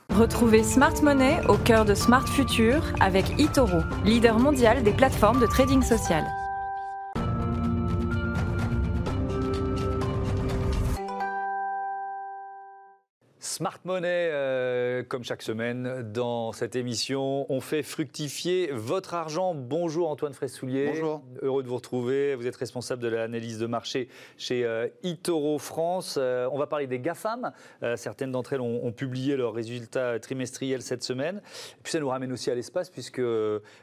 Retrouvez 0.10 0.64
Smart 0.64 0.94
Money 1.04 1.40
au 1.48 1.58
cœur 1.58 1.86
de 1.86 1.94
Smart 1.94 2.28
Future 2.28 2.82
avec 3.02 3.26
eToro, 3.40 3.82
leader 4.04 4.40
mondial 4.40 4.82
des 4.84 4.94
plateformes 4.94 5.40
de 5.40 5.48
trading 5.48 5.82
social. 5.82 6.24
Smart 13.58 13.80
Money, 13.86 14.06
euh, 14.08 15.02
comme 15.02 15.24
chaque 15.24 15.42
semaine 15.42 16.12
dans 16.14 16.52
cette 16.52 16.76
émission, 16.76 17.52
on 17.52 17.60
fait 17.60 17.82
fructifier 17.82 18.70
votre 18.72 19.16
argent. 19.16 19.56
Bonjour 19.56 20.12
Antoine 20.12 20.34
Fressoulier. 20.34 20.90
Bonjour. 20.90 21.24
Heureux 21.42 21.64
de 21.64 21.68
vous 21.68 21.78
retrouver. 21.78 22.36
Vous 22.36 22.46
êtes 22.46 22.56
responsable 22.56 23.02
de 23.02 23.08
l'analyse 23.08 23.58
de 23.58 23.66
marché 23.66 24.10
chez 24.38 24.64
euh, 24.64 24.88
eToro 25.02 25.58
France. 25.58 26.20
Euh, 26.20 26.48
on 26.52 26.60
va 26.60 26.68
parler 26.68 26.86
des 26.86 27.00
GAFAM. 27.00 27.52
certaines 27.96 28.32
d'entre 28.32 28.54
elles 28.54 28.62
ont, 28.62 28.92
publié 28.92 29.36
leurs 29.36 29.54
résultats 29.54 30.20
trimestriels 30.20 30.84
cette 30.84 31.02
semaine. 31.02 31.42
puis 31.82 31.92
ça 31.92 32.00
nous 32.00 32.10
ramène 32.10 32.32
aussi 32.32 32.52
à 32.52 32.56
l'espace 32.56 32.92
puisque 32.92 33.24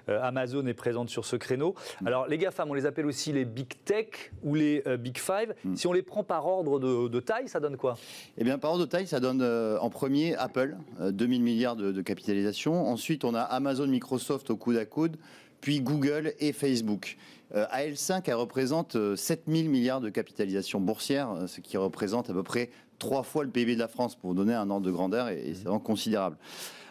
Amazon 0.07 0.69
est 0.69 0.75
présente 0.75 1.09
sur 1.09 1.25
ce 1.25 1.35
créneau. 1.35 1.75
Mm. 2.01 2.07
Alors 2.07 2.29
les 2.29 2.39
GAFAM, 2.39 2.71
on 2.71 2.75
les 2.75 2.87
appelle 2.87 3.07
aussi 3.07 3.33
les 3.33 3.45
Big 3.45 3.73
Tech 3.85 4.31
ou 4.45 4.55
les 4.55 4.85
Big 5.01 5.19
Five. 5.19 5.53
Mm. 5.65 5.75
Si 5.75 5.89
on 5.89 5.93
les 5.93 6.03
prend 6.03 6.23
par 6.23 6.47
ordre 6.47 6.79
de, 6.79 7.09
de 7.09 7.19
taille, 7.19 7.49
ça 7.49 7.59
donne 7.59 7.77
quoi? 7.77 7.99
Eh 8.39 8.45
bien 8.45 8.57
par 8.57 8.71
ordre 8.71 8.85
de 8.85 8.89
taille, 8.89 9.09
ça 9.09 9.19
donne 9.19 9.43
euh, 9.65 9.79
en 9.79 9.91
premier, 9.91 10.35
Apple, 10.37 10.77
2000 11.01 11.41
euh, 11.41 11.43
milliards 11.43 11.77
de, 11.77 12.03
capitalisation. 12.03 12.87
Ensuite, 12.89 13.25
on 13.25 13.35
a 13.35 13.41
Amazon, 13.41 13.87
Microsoft 13.87 14.51
au 14.51 14.57
coude 14.57 14.77
à 14.77 14.85
coude, 14.85 15.17
puis 15.61 15.81
Google 15.81 16.35
et 16.39 16.53
Facebook. 16.53 17.17
Euh, 17.55 17.67
AL5, 17.73 18.23
elle 18.27 18.35
représente 18.35 18.97
7000 19.17 19.71
milliards 19.71 20.01
de 20.01 20.11
capitalisation 20.11 20.81
boursière, 20.81 21.37
ce 21.47 21.61
qui 21.61 21.77
représente 21.77 22.31
à 22.31 22.33
peu 22.33 22.43
près 22.43 22.71
trois 22.99 23.23
fois 23.23 23.45
le 23.45 23.51
PIB 23.51 23.75
de 23.75 23.81
la 23.81 23.89
France, 23.89 24.17
pour 24.17 24.31
vous 24.31 24.37
donner 24.37 24.55
un 24.55 24.69
ordre 24.71 24.87
de 24.87 24.93
grandeur, 24.93 25.29
et, 25.29 25.41
et 25.41 25.55
c'est 25.55 25.65
vraiment 25.65 25.81
considérable. 25.81 26.37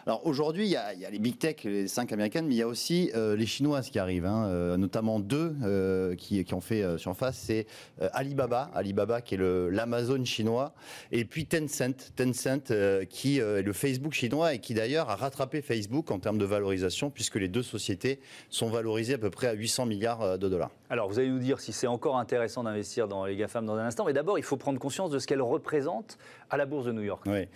Alors 0.06 0.26
aujourd'hui, 0.26 0.66
il 0.66 0.70
y, 0.70 0.76
a, 0.76 0.92
les 1.10 1.18
big 1.18 1.38
tech, 1.38 1.64
les 1.64 1.88
cinq 1.88 2.12
américaines, 2.12 2.46
mais 2.46 2.54
il 2.54 2.58
y 2.58 2.62
a 2.62 2.66
aussi 2.66 3.10
euh, 3.14 3.36
les 3.36 3.46
chinoises 3.46 3.88
qui 3.88 3.98
arrivent, 3.98 4.26
hein, 4.26 4.48
euh, 4.48 4.76
notamment 4.76 5.18
deux 5.18 5.56
euh, 5.62 6.14
qui, 6.14 6.44
ont 6.52 6.60
fait 6.60 6.98
surface. 6.98 7.38
C'est 7.38 7.66
Alibaba, 8.12 8.70
Alibaba 8.74 9.22
qui 9.22 9.36
est 9.36 9.38
l'Amazon 9.38 10.22
chinois, 10.26 10.74
et 11.10 11.24
puis 11.24 11.46
Tencent, 11.46 12.12
Tencent 12.16 12.72
qui 13.08 13.38
est 13.38 13.62
le 13.62 13.72
Facebook 13.72 14.12
chinois 14.12 14.52
et 14.52 14.58
qui 14.58 14.74
d'ailleurs 14.74 15.08
a 15.08 15.16
rattrapé 15.16 15.62
Facebook 15.62 16.10
en 16.10 16.18
termes 16.18 16.38
de 16.38 16.44
valorisation, 16.44 17.10
puisque 17.10 17.36
les 17.36 17.48
deux 17.48 17.62
sociétés 17.62 18.20
sont 18.50 18.68
valorisées 18.68 19.14
à 19.14 19.18
peu 19.18 19.30
près 19.30 19.46
à 19.46 19.54
800 19.54 19.86
milliards 19.86 20.38
de 20.38 20.48
dollars. 20.48 20.70
Alors 20.90 21.08
vous 21.08 21.18
allez 21.18 21.30
nous 21.30 21.38
dire 21.38 21.60
si 21.60 21.72
c'est 21.72 21.86
encore 21.86 22.18
intéressant 22.18 22.62
d'investir 22.62 23.08
dans 23.08 23.24
les 23.24 23.36
GAFAM 23.36 23.64
dans 23.64 23.76
un 23.76 23.86
instant, 23.86 24.04
mais 24.04 24.12
d'abord 24.12 24.38
il 24.38 24.44
faut 24.44 24.58
prendre 24.58 24.78
conscience 24.78 25.10
de 25.10 25.18
ce 25.18 25.26
qu'elles 25.26 25.40
représentent 25.40 26.18
à 26.50 26.58
la 26.58 26.66
bourse 26.66 26.84
de 26.84 26.92
New 26.92 27.02
York. 27.02 27.24
Oui. 27.26 27.48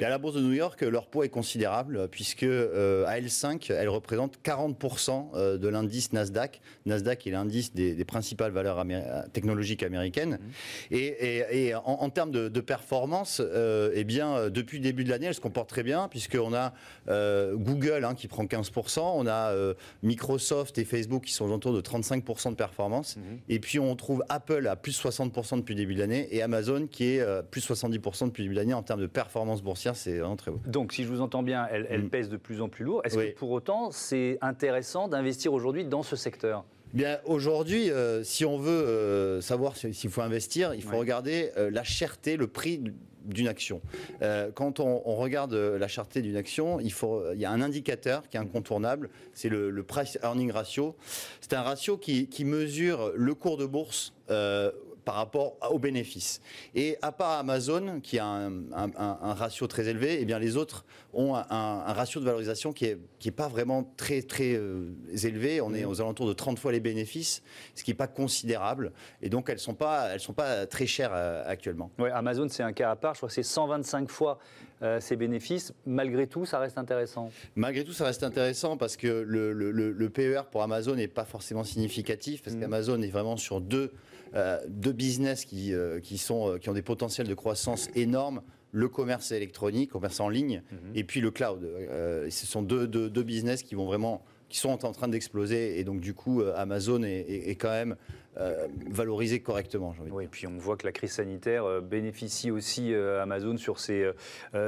à 0.00 0.08
la 0.08 0.18
bourse 0.18 0.34
de 0.34 0.40
New 0.40 0.52
York, 0.52 0.82
leur 0.82 1.06
poids 1.06 1.24
est 1.24 1.30
considérable 1.30 2.08
puisque 2.10 2.42
euh, 2.42 3.06
à 3.06 3.18
L5, 3.18 3.72
elle 3.72 3.88
représente 3.88 4.38
40% 4.44 5.28
euh, 5.34 5.56
de 5.56 5.68
l'indice 5.68 6.12
Nasdaq. 6.12 6.60
Nasdaq 6.84 7.26
est 7.26 7.30
l'indice 7.30 7.72
des, 7.72 8.04
principales 8.04 8.52
valeurs 8.52 8.84
technologiques 9.32 9.82
américaines. 9.82 10.38
Mhm. 10.90 10.98
Et, 10.98 11.72
en, 11.74 12.10
termes 12.10 12.30
de, 12.30 12.60
performance, 12.60 13.40
euh, 13.42 13.90
eh 13.94 14.04
bien, 14.04 14.50
depuis 14.50 14.78
le 14.78 14.84
début 14.84 15.04
de 15.04 15.10
l'année, 15.10 15.26
elle 15.26 15.34
se 15.34 15.40
comporte 15.40 15.70
très 15.70 15.82
bien, 15.82 16.08
puisqu'on 16.08 16.52
a 16.54 16.74
Google 17.08 18.04
hein, 18.04 18.14
qui 18.14 18.28
prend 18.28 18.44
15%, 18.44 19.00
on 19.00 19.26
a 19.26 19.54
Microsoft 20.02 20.76
et 20.78 20.84
Facebook 20.84 21.24
qui 21.24 21.32
sont 21.32 21.50
autour 21.50 21.72
de 21.72 21.80
35% 21.80 22.50
de 22.50 22.54
performance, 22.54 22.74
mhm. 22.88 23.38
et 23.48 23.58
puis 23.58 23.78
on 23.78 23.94
trouve 23.96 24.24
Apple 24.28 24.66
à 24.66 24.76
plus 24.76 25.00
60% 25.02 25.58
depuis 25.58 25.74
le 25.74 25.80
début 25.80 25.94
de 25.94 26.00
l'année, 26.00 26.28
et 26.30 26.42
Amazon 26.42 26.86
qui 26.86 27.04
est 27.04 27.42
plus 27.50 27.68
70% 27.68 28.26
depuis 28.26 28.42
le 28.42 28.48
début 28.48 28.54
de 28.54 28.60
l'année 28.60 28.74
en 28.74 28.82
termes 28.82 29.00
de 29.00 29.06
performance 29.06 29.62
boursière, 29.62 29.96
c'est 29.96 30.18
vraiment 30.18 30.36
très 30.36 30.50
haut. 30.50 30.60
Donc, 30.66 30.92
si 30.92 31.04
je 31.04 31.08
vous 31.08 31.20
entends 31.20 31.42
bien, 31.42 31.66
elle, 31.70 31.86
elle, 31.90 32.04
mm. 32.04 32.10
pèse 32.10 32.28
de 32.28 32.36
plus 32.36 32.60
en 32.60 32.68
plus 32.68 32.84
lourd. 32.84 33.02
Est-ce 33.04 33.16
que 33.16 33.34
pour 33.34 33.50
autant, 33.50 33.90
c'est 33.90 34.38
intéressant 34.40 35.08
d'investir 35.08 35.52
aujourd'hui 35.52 35.84
dans 35.84 36.02
ce 36.02 36.16
secteur? 36.16 36.64
Bien, 36.94 37.18
aujourd'hui, 37.24 37.90
euh, 37.90 38.22
si 38.22 38.44
on 38.44 38.56
veut 38.56 38.70
euh, 38.70 39.40
savoir 39.40 39.76
s'il 39.76 40.10
faut 40.10 40.20
investir, 40.20 40.74
il 40.74 40.82
faut 40.82 40.96
regarder 40.96 41.50
euh, 41.56 41.68
la 41.68 41.82
cherté, 41.82 42.36
le 42.36 42.46
prix 42.46 42.80
d'une 43.24 43.48
action. 43.48 43.80
quand 44.54 44.80
on, 44.80 45.16
regarde 45.16 45.54
la 45.54 45.88
cherté 45.88 46.22
d'une 46.22 46.36
action, 46.36 46.80
il, 46.80 46.92
faut, 46.92 47.32
y 47.32 47.44
a 47.44 47.50
un 47.50 47.60
indicateur 47.60 48.28
qui 48.28 48.36
est 48.36 48.40
incontournable, 48.40 49.10
c'est 49.32 49.48
le, 49.48 49.82
price 49.82 50.18
earning 50.22 50.50
ratio. 50.50 50.96
C'est 51.40 51.52
un 51.52 51.62
ratio 51.62 51.96
qui, 51.96 52.28
qui, 52.28 52.44
mesure 52.44 53.12
le 53.14 53.34
cours 53.34 53.56
de 53.56 53.66
bourse 53.66 54.12
par 55.04 55.16
rapport 55.16 55.56
aux 55.70 55.78
bénéfices. 55.78 56.40
Et 56.74 56.96
à 57.02 57.12
part 57.12 57.38
Amazon, 57.38 58.00
qui 58.02 58.18
a 58.18 58.26
un, 58.26 59.34
ratio 59.34 59.66
très 59.66 59.88
élevé, 59.88 60.18
eh 60.20 60.24
bien 60.24 60.38
les 60.38 60.56
autres 60.56 60.84
ont 61.12 61.34
un, 61.34 61.92
ratio 61.92 62.20
de 62.20 62.24
valorisation 62.26 62.72
qui 62.72 62.86
n'est 62.86 62.98
qui 63.24 63.28
est 63.28 63.32
pas 63.32 63.48
vraiment 63.48 63.90
très, 63.96 64.20
très 64.20 64.54
euh, 64.54 64.92
élevé. 65.22 65.62
On 65.62 65.72
est 65.72 65.86
mmh. 65.86 65.88
aux 65.88 66.00
alentours 66.02 66.28
de 66.28 66.34
30 66.34 66.58
fois 66.58 66.72
les 66.72 66.80
bénéfices, 66.80 67.42
ce 67.74 67.82
qui 67.82 67.90
n'est 67.90 67.96
pas 67.96 68.06
considérable. 68.06 68.92
Et 69.22 69.30
donc, 69.30 69.48
elles 69.48 69.54
ne 69.54 69.60
sont, 69.60 69.74
pas, 69.74 70.08
elles 70.12 70.20
sont 70.20 70.34
pas 70.34 70.66
très 70.66 70.86
chères 70.86 71.12
euh, 71.14 71.42
actuellement. 71.46 71.90
Ouais, 71.98 72.10
Amazon, 72.10 72.46
c'est 72.50 72.62
un 72.62 72.74
cas 72.74 72.90
à 72.90 72.96
part. 72.96 73.14
Je 73.14 73.20
crois 73.20 73.28
que 73.28 73.34
c'est 73.34 73.42
125 73.42 74.10
fois 74.10 74.38
euh, 74.82 75.00
ses 75.00 75.16
bénéfices. 75.16 75.72
Malgré 75.86 76.26
tout, 76.26 76.44
ça 76.44 76.58
reste 76.58 76.76
intéressant. 76.76 77.30
Malgré 77.56 77.84
tout, 77.84 77.92
ça 77.92 78.04
reste 78.04 78.22
intéressant 78.22 78.76
parce 78.76 78.98
que 78.98 79.06
le, 79.06 79.52
le, 79.52 80.10
PER 80.10 80.42
pour 80.50 80.62
Amazon 80.62 80.94
n'est 80.94 81.08
pas 81.08 81.24
forcément 81.24 81.64
significatif, 81.64 82.42
parce 82.42 82.56
mmh. 82.56 82.60
qu'Amazon 82.60 83.00
est 83.00 83.08
vraiment 83.08 83.38
sur 83.38 83.62
deux 83.62 83.92
euh, 84.34 84.58
deux 84.68 84.92
business 84.92 85.44
qui, 85.44 85.72
euh, 85.72 86.00
qui, 86.00 86.18
sont, 86.18 86.50
euh, 86.50 86.58
qui 86.58 86.68
ont 86.68 86.72
des 86.72 86.82
potentiels 86.82 87.28
de 87.28 87.34
croissance 87.34 87.88
énormes 87.94 88.42
le 88.72 88.88
commerce 88.88 89.30
électronique, 89.30 89.90
commerce 89.90 90.18
en 90.18 90.28
ligne, 90.28 90.64
mhm. 90.72 90.78
et 90.96 91.04
puis 91.04 91.20
le 91.20 91.30
cloud. 91.30 91.64
ce 92.28 92.46
sont 92.46 92.60
deux, 92.60 92.88
deux, 92.88 93.08
deux, 93.08 93.22
business 93.22 93.62
qui 93.62 93.76
vont 93.76 93.86
vraiment, 93.86 94.24
qui 94.48 94.58
sont 94.58 94.84
en 94.84 94.90
train 94.90 95.06
d'exploser, 95.06 95.78
et 95.78 95.84
donc 95.84 96.00
du 96.00 96.12
coup, 96.12 96.42
Amazon 96.56 97.04
est, 97.04 97.20
est 97.20 97.54
quand 97.54 97.70
même 97.70 97.94
euh, 98.36 98.66
valorisé 98.90 99.40
correctement. 99.40 99.94
Oui, 100.10 100.24
et 100.24 100.26
puis 100.26 100.48
on 100.48 100.58
voit 100.58 100.76
que 100.76 100.84
la 100.84 100.92
crise 100.92 101.12
sanitaire 101.12 101.64
euh, 101.64 101.80
bénéficie 101.80 102.50
aussi 102.50 102.92
euh, 102.92 103.22
Amazon 103.22 103.56
sur 103.56 103.78
ces, 103.78 104.10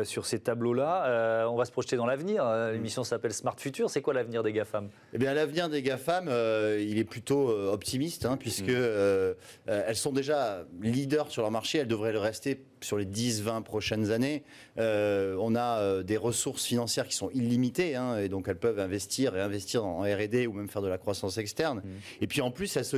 sur 0.05 0.25
ces 0.25 0.39
tableaux-là. 0.39 1.49
on 1.51 1.57
va 1.57 1.65
se 1.65 1.73
projeter 1.73 1.97
dans 1.97 2.07
l'avenir. 2.07 2.45
L'émission 2.73 3.03
s'appelle 3.03 3.33
Smart 3.33 3.57
Future. 3.59 3.91
C'est 3.91 4.03
quoi 4.03 4.15
l'avenir 4.15 4.43
des 4.43 4.53
GAFAM? 4.53 4.89
Eh 5.13 5.19
bien, 5.19 5.35
l'avenir 5.35 5.69
des 5.69 5.83
GAFAM, 5.83 6.29
il 6.29 6.99
est 6.99 7.05
plutôt 7.05 7.49
optimiste, 7.49 8.25
hein, 8.25 8.37
puisque 8.37 8.71
mm. 8.71 9.35
elles 9.67 9.97
sont 9.97 10.13
déjà 10.13 10.65
leaders 10.81 11.31
sur 11.31 11.43
leur 11.43 11.51
marché. 11.51 11.79
Elles 11.79 11.89
devraient 11.89 12.13
le 12.13 12.19
rester 12.19 12.61
sur 12.87 12.99
les 12.99 13.07
10-20 13.07 13.63
prochaines 13.63 14.11
années. 14.11 14.43
on 14.79 15.55
a 15.57 16.03
des 16.03 16.17
ressources 16.17 16.65
financières 16.65 17.09
qui 17.09 17.17
sont 17.17 17.31
illimitées, 17.31 17.97
hein, 17.97 18.19
et 18.19 18.29
donc 18.29 18.49
elles 18.49 18.59
peuvent 18.59 18.81
investir 18.81 19.37
et 19.37 19.41
investir 19.41 19.85
en 19.85 20.03
R&D 20.03 20.47
ou 20.47 20.53
même 20.53 20.69
faire 20.69 20.83
de 20.83 20.89
la 20.89 20.99
croissance 20.99 21.39
externe. 21.39 21.79
Mm. 21.79 22.23
Et 22.23 22.27
puis 22.27 22.41
en 22.41 22.51
plus, 22.51 22.77
elles 22.77 22.85
se 22.85 22.97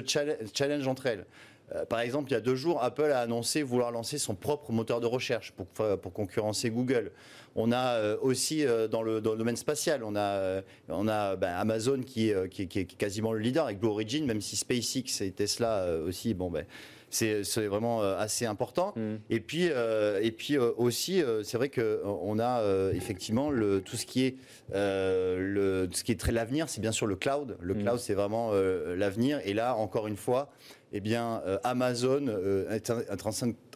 challenge 0.54 0.86
entre 0.86 1.06
elles. 1.06 1.26
Euh, 1.74 1.84
par 1.84 2.00
exemple, 2.00 2.30
il 2.30 2.34
y 2.34 2.36
a 2.36 2.40
deux 2.40 2.54
jours, 2.54 2.82
Apple 2.82 3.10
a 3.12 3.20
annoncé 3.20 3.62
vouloir 3.62 3.90
lancer 3.90 4.18
son 4.18 4.34
propre 4.34 4.72
moteur 4.72 5.00
de 5.00 5.06
recherche 5.06 5.52
pour, 5.52 5.66
pour 5.66 6.12
concurrencer 6.12 6.70
Google. 6.70 7.12
On 7.54 7.72
a 7.72 7.96
euh, 7.96 8.16
aussi 8.22 8.64
euh, 8.64 8.88
dans 8.88 9.02
le, 9.02 9.20
domaine 9.20 9.56
spatial, 9.56 10.02
on 10.02 10.16
a, 10.16 10.62
on 10.88 11.08
a 11.08 11.36
ben, 11.36 11.54
Amazon 11.54 12.00
qui, 12.00 12.32
qui, 12.50 12.68
qui, 12.68 12.78
est 12.80 12.84
quasiment 12.84 13.32
le 13.32 13.40
leader 13.40 13.64
avec 13.64 13.78
Blue 13.78 13.90
Origin, 13.90 14.24
même 14.24 14.40
si 14.40 14.56
SpaceX 14.56 15.22
et 15.22 15.32
Tesla 15.32 15.86
aussi, 16.06 16.34
bon 16.34 16.50
ben 16.50 16.64
c'est 17.10 17.66
vraiment 17.66 18.02
assez 18.02 18.46
important. 18.46 18.92
Mm. 18.96 19.16
Et 19.30 19.40
puis, 19.40 19.64
et 19.64 20.32
puis 20.32 20.58
aussi, 20.58 21.22
c'est 21.42 21.56
vrai 21.56 21.70
qu'on 21.70 22.38
a 22.38 22.62
effectivement 22.92 23.50
le, 23.50 23.80
tout 23.80 23.96
ce 23.96 24.06
qui 24.06 24.24
est, 24.24 24.36
le, 24.72 25.88
ce 25.92 26.04
qui 26.04 26.12
est 26.12 26.20
très 26.20 26.32
l'avenir, 26.32 26.68
c'est 26.68 26.80
bien 26.80 26.92
sûr 26.92 27.06
le 27.06 27.16
cloud. 27.16 27.56
Le 27.60 27.74
mm. 27.74 27.82
cloud, 27.82 27.98
c'est 27.98 28.14
vraiment 28.14 28.52
l'avenir. 28.52 29.40
Et 29.44 29.54
là, 29.54 29.74
encore 29.76 30.06
une 30.06 30.16
fois, 30.16 30.50
eh 30.92 31.00
bien, 31.00 31.42
euh, 31.46 31.58
Amazon 31.64 32.26
euh, 32.28 32.70
est, 32.70 32.90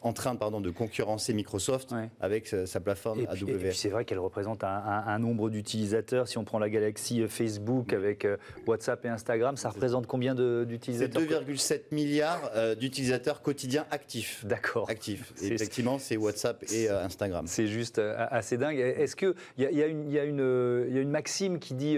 en 0.03 0.13
train 0.13 0.37
pardon, 0.37 0.61
de 0.61 0.71
concurrencer 0.71 1.35
Microsoft 1.35 1.95
avec 2.21 2.55
sa 2.67 2.81
plateforme 2.81 3.21
et 3.21 3.29
AWS. 3.29 3.51
et 3.51 3.55
puis 3.55 3.77
c'est 3.77 3.89
vrai 3.89 4.05
qu'elle 4.05 4.19
représente 4.19 4.65
un, 4.65 5.19
nombre 5.19 5.51
d'utilisateurs. 5.51 6.27
Si 6.27 6.39
on 6.39 6.45
prend 6.45 6.59
la 6.59 6.71
galaxie 6.71 7.23
euh, 7.23 7.29
Facebook 7.29 7.93
avec 7.93 8.27
WhatsApp 8.67 9.05
et 9.05 9.09
Instagram, 9.09 9.57
ça 9.57 9.69
représente 9.69 10.07
combien 10.07 10.35
d'utilisateurs 10.35 11.23
C'est 11.23 11.53
2,7 11.53 11.81
milliards 11.93 12.51
d'utilisateurs 12.77 13.43
quotidiens 13.43 13.87
actifs. 13.91 14.45
D'accord. 14.45 14.89
Actifs. 14.89 15.33
effectivement, 15.43 15.99
c'est 15.99 16.17
WhatsApp 16.17 16.65
et 16.73 16.89
Instagram. 16.89 17.47
C'est 17.47 17.67
juste 17.67 17.99
assez 17.99 18.57
dingue. 18.57 18.79
Est-ce 18.79 19.17
qu'il 19.17 19.35
y, 19.59 19.63
y, 19.65 20.19
a 20.19 20.25
une 20.25 21.11
maxime 21.11 21.59
qui 21.59 21.75
dit 21.75 21.97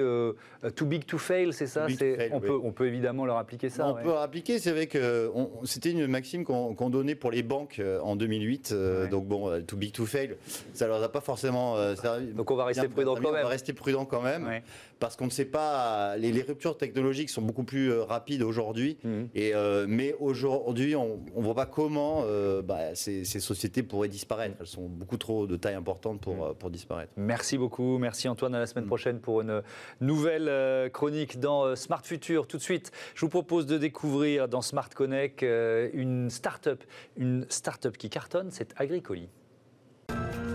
too 0.74 0.87
big 0.87 1.07
to 1.07 1.18
fail, 1.18 1.53
c'est 1.53 1.66
ça? 1.66 1.87
On, 2.33 2.40
peut, 2.40 2.61
on 2.62 2.72
peut 2.72 2.87
évidemment 2.87 3.24
leur 3.24 3.38
appliquer 3.38 3.70
ça. 3.70 3.88
On 3.88 3.94
peut 3.94 4.09
leur 4.09 4.20
appliquer, 4.20 4.59
c'est 4.59 4.72
vrai 4.72 4.87
que 4.87 5.04
euh, 5.05 5.29
c'était 5.64 5.90
une 5.90 6.07
maxime 6.07 6.45
qu'on 6.45 6.90
donnait 6.90 7.14
pour 7.14 7.31
les 7.31 7.43
banques 7.43 7.79
euh, 7.79 8.01
en 8.01 8.17
2008. 8.17 8.71
Euh, 8.73 9.09
donc 9.09 9.27
bon, 9.27 9.62
too 9.64 9.77
big 9.77 9.93
to 9.93 10.07
fail, 10.07 10.37
ça 10.73 10.87
leur 10.87 11.03
a 11.03 11.09
pas 11.11 11.21
forcément 11.21 11.77
servi. 11.97 12.33
Donc 12.33 12.51
on 12.51 12.57
va 12.57 12.64
rester 12.64 12.88
prudent 12.88 13.14
quand 13.14 13.33
même. 13.33 13.40
On 13.40 13.45
va 13.45 13.49
rester 13.49 13.73
prudent 13.73 14.05
quand 14.05 14.23
même 14.23 14.62
parce 15.05 15.17
qu'on 15.17 15.27
ne 15.27 15.31
sait 15.31 15.45
pas. 15.45 16.17
Les, 16.17 16.40
ruptures 16.40 16.79
technologiques 16.79 17.29
sont 17.29 17.43
beaucoup 17.43 17.64
plus 17.64 17.93
euh, 17.93 18.05
rapides 18.05 18.40
aujourd'hui. 18.40 18.97
Et 19.35 19.55
euh, 19.55 19.85
mais 19.87 20.14
aujourd'hui, 20.19 20.97
on 20.97 21.21
ne 21.37 21.43
voit 21.43 21.55
pas 21.55 21.67
comment 21.67 22.23
euh, 22.25 22.62
bah, 22.62 22.95
ces, 22.95 23.25
sociétés 23.25 23.83
pourraient 23.83 24.09
disparaître. 24.09 24.57
Elles 24.61 24.67
sont 24.67 24.88
beaucoup 24.88 25.19
trop 25.19 25.47
de 25.47 25.57
taille 25.57 25.75
importante 25.75 26.23
pour, 26.23 26.37
mhm. 26.37 26.55
pour 26.55 26.71
disparaître. 26.71 27.12
Merci 27.19 27.59
beaucoup. 27.59 27.99
Merci 27.99 28.29
Antoine. 28.29 28.55
À 28.55 28.59
la 28.59 28.67
semaine 28.67 28.85
mhm. 28.85 28.88
prochaine 28.88 29.21
pour 29.21 29.43
une 29.43 29.62
nouvelle 30.01 30.90
chronique 30.90 31.38
dans 31.38 31.77
Smart 31.77 32.03
Future. 32.03 32.47
Tout 32.47 32.57
de 32.57 32.62
suite, 32.62 32.90
je 33.14 33.21
vous 33.21 33.31
propose 33.31 33.67
de 33.67 33.77
découvrir 33.77 34.49
dans 34.49 34.62
Smart 34.62 34.88
Connect 34.88 35.43
une 35.43 36.31
start-up, 36.31 36.83
une 37.19 37.45
start-up 37.51 37.99
qui 37.99 38.09
cartonne, 38.09 38.51
c'est 38.51 38.73
Agricoli. 38.77 39.29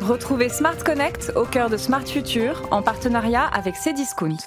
Retrouvez 0.10 0.50
Smart 0.50 0.76
Connect 0.84 1.34
au 1.36 1.45
cœur 1.45 1.69
de 1.69 1.78
Smart 1.78 2.04
Future 2.04 2.67
en 2.72 2.82
partenariat 2.82 3.45
avec 3.45 3.76
Cdiscount. 3.76 4.38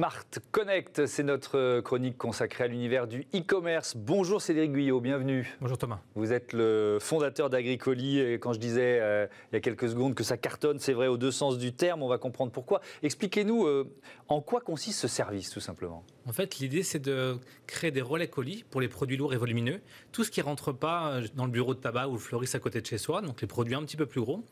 Smart 0.00 0.24
Connect, 0.50 1.04
c'est 1.04 1.22
notre 1.22 1.80
chronique 1.80 2.16
consacrée 2.16 2.64
à 2.64 2.66
l'univers 2.68 3.06
du 3.06 3.26
e-commerce. 3.34 3.94
Bonjour 3.98 4.40
Cédric 4.40 4.72
Guyot, 4.72 4.98
bienvenue. 4.98 5.54
Bonjour 5.60 5.76
Thomas. 5.76 6.00
Vous 6.14 6.32
êtes 6.32 6.54
le 6.54 6.96
fondateur 6.98 7.50
d'Agricoli 7.50 8.18
et 8.18 8.38
quand 8.38 8.54
je 8.54 8.58
disais 8.58 8.98
euh, 8.98 9.26
il 9.52 9.56
y 9.56 9.58
a 9.58 9.60
quelques 9.60 9.90
secondes 9.90 10.14
que 10.14 10.24
ça 10.24 10.38
cartonne, 10.38 10.78
c'est 10.78 10.94
vrai 10.94 11.06
aux 11.06 11.18
deux 11.18 11.30
sens 11.30 11.58
du 11.58 11.74
terme, 11.74 12.02
on 12.02 12.08
va 12.08 12.16
comprendre 12.16 12.50
pourquoi. 12.50 12.80
Expliquez-nous 13.02 13.66
euh, 13.66 13.94
en 14.28 14.40
quoi 14.40 14.62
consiste 14.62 15.00
ce 15.00 15.06
service 15.06 15.50
tout 15.50 15.60
simplement. 15.60 16.02
En 16.24 16.32
fait, 16.32 16.60
l'idée 16.60 16.82
c'est 16.82 16.98
de 16.98 17.36
créer 17.66 17.90
des 17.90 18.00
relais 18.00 18.28
colis 18.28 18.64
pour 18.70 18.80
les 18.80 18.88
produits 18.88 19.18
lourds 19.18 19.34
et 19.34 19.36
volumineux, 19.36 19.82
tout 20.12 20.24
ce 20.24 20.30
qui 20.30 20.40
rentre 20.40 20.72
pas 20.72 21.10
euh, 21.10 21.26
dans 21.34 21.44
le 21.44 21.52
bureau 21.52 21.74
de 21.74 21.80
tabac 21.80 22.08
ou 22.08 22.14
le 22.14 22.18
fleuriste 22.18 22.54
à 22.54 22.58
côté 22.58 22.80
de 22.80 22.86
chez 22.86 22.96
soi, 22.96 23.20
donc 23.20 23.42
les 23.42 23.46
produits 23.46 23.74
un 23.74 23.82
petit 23.82 23.98
peu 23.98 24.06
plus 24.06 24.22
gros. 24.22 24.46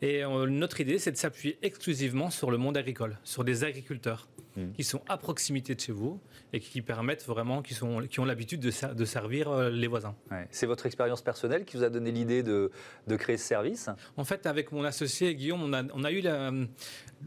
Et 0.00 0.22
notre 0.22 0.80
idée, 0.80 1.00
c'est 1.00 1.10
de 1.10 1.16
s'appuyer 1.16 1.58
exclusivement 1.60 2.30
sur 2.30 2.52
le 2.52 2.56
monde 2.56 2.76
agricole, 2.76 3.18
sur 3.24 3.42
des 3.42 3.64
agriculteurs. 3.64 4.28
Mm. 4.58 4.72
qui 4.72 4.84
sont 4.84 5.00
à 5.08 5.16
proximité 5.16 5.74
de 5.74 5.80
chez 5.80 5.92
vous 5.92 6.20
et 6.52 6.60
qui 6.60 6.82
permettent 6.82 7.24
vraiment, 7.24 7.62
qui, 7.62 7.74
sont, 7.74 8.06
qui 8.08 8.18
ont 8.18 8.24
l'habitude 8.24 8.60
de, 8.60 8.72
de, 8.92 9.04
servir 9.04 9.48
euh, 9.48 9.70
les 9.70 9.86
voisins. 9.86 10.14
C'est 10.50 10.66
votre 10.66 10.86
expérience 10.86 11.22
personnelle 11.22 11.64
qui 11.64 11.76
vous 11.76 11.84
a 11.84 11.90
donné 11.90 12.10
l'idée 12.10 12.42
de, 12.42 12.70
de, 13.06 13.16
créer 13.16 13.36
ce 13.36 13.46
service? 13.46 13.88
En 14.16 14.24
fait, 14.24 14.46
avec 14.46 14.72
mon 14.72 14.84
associé 14.84 15.34
Guillaume, 15.34 15.62
on 15.62 15.72
a, 15.72 15.82
on 15.94 16.04
a 16.04 16.12
eu 16.12 16.22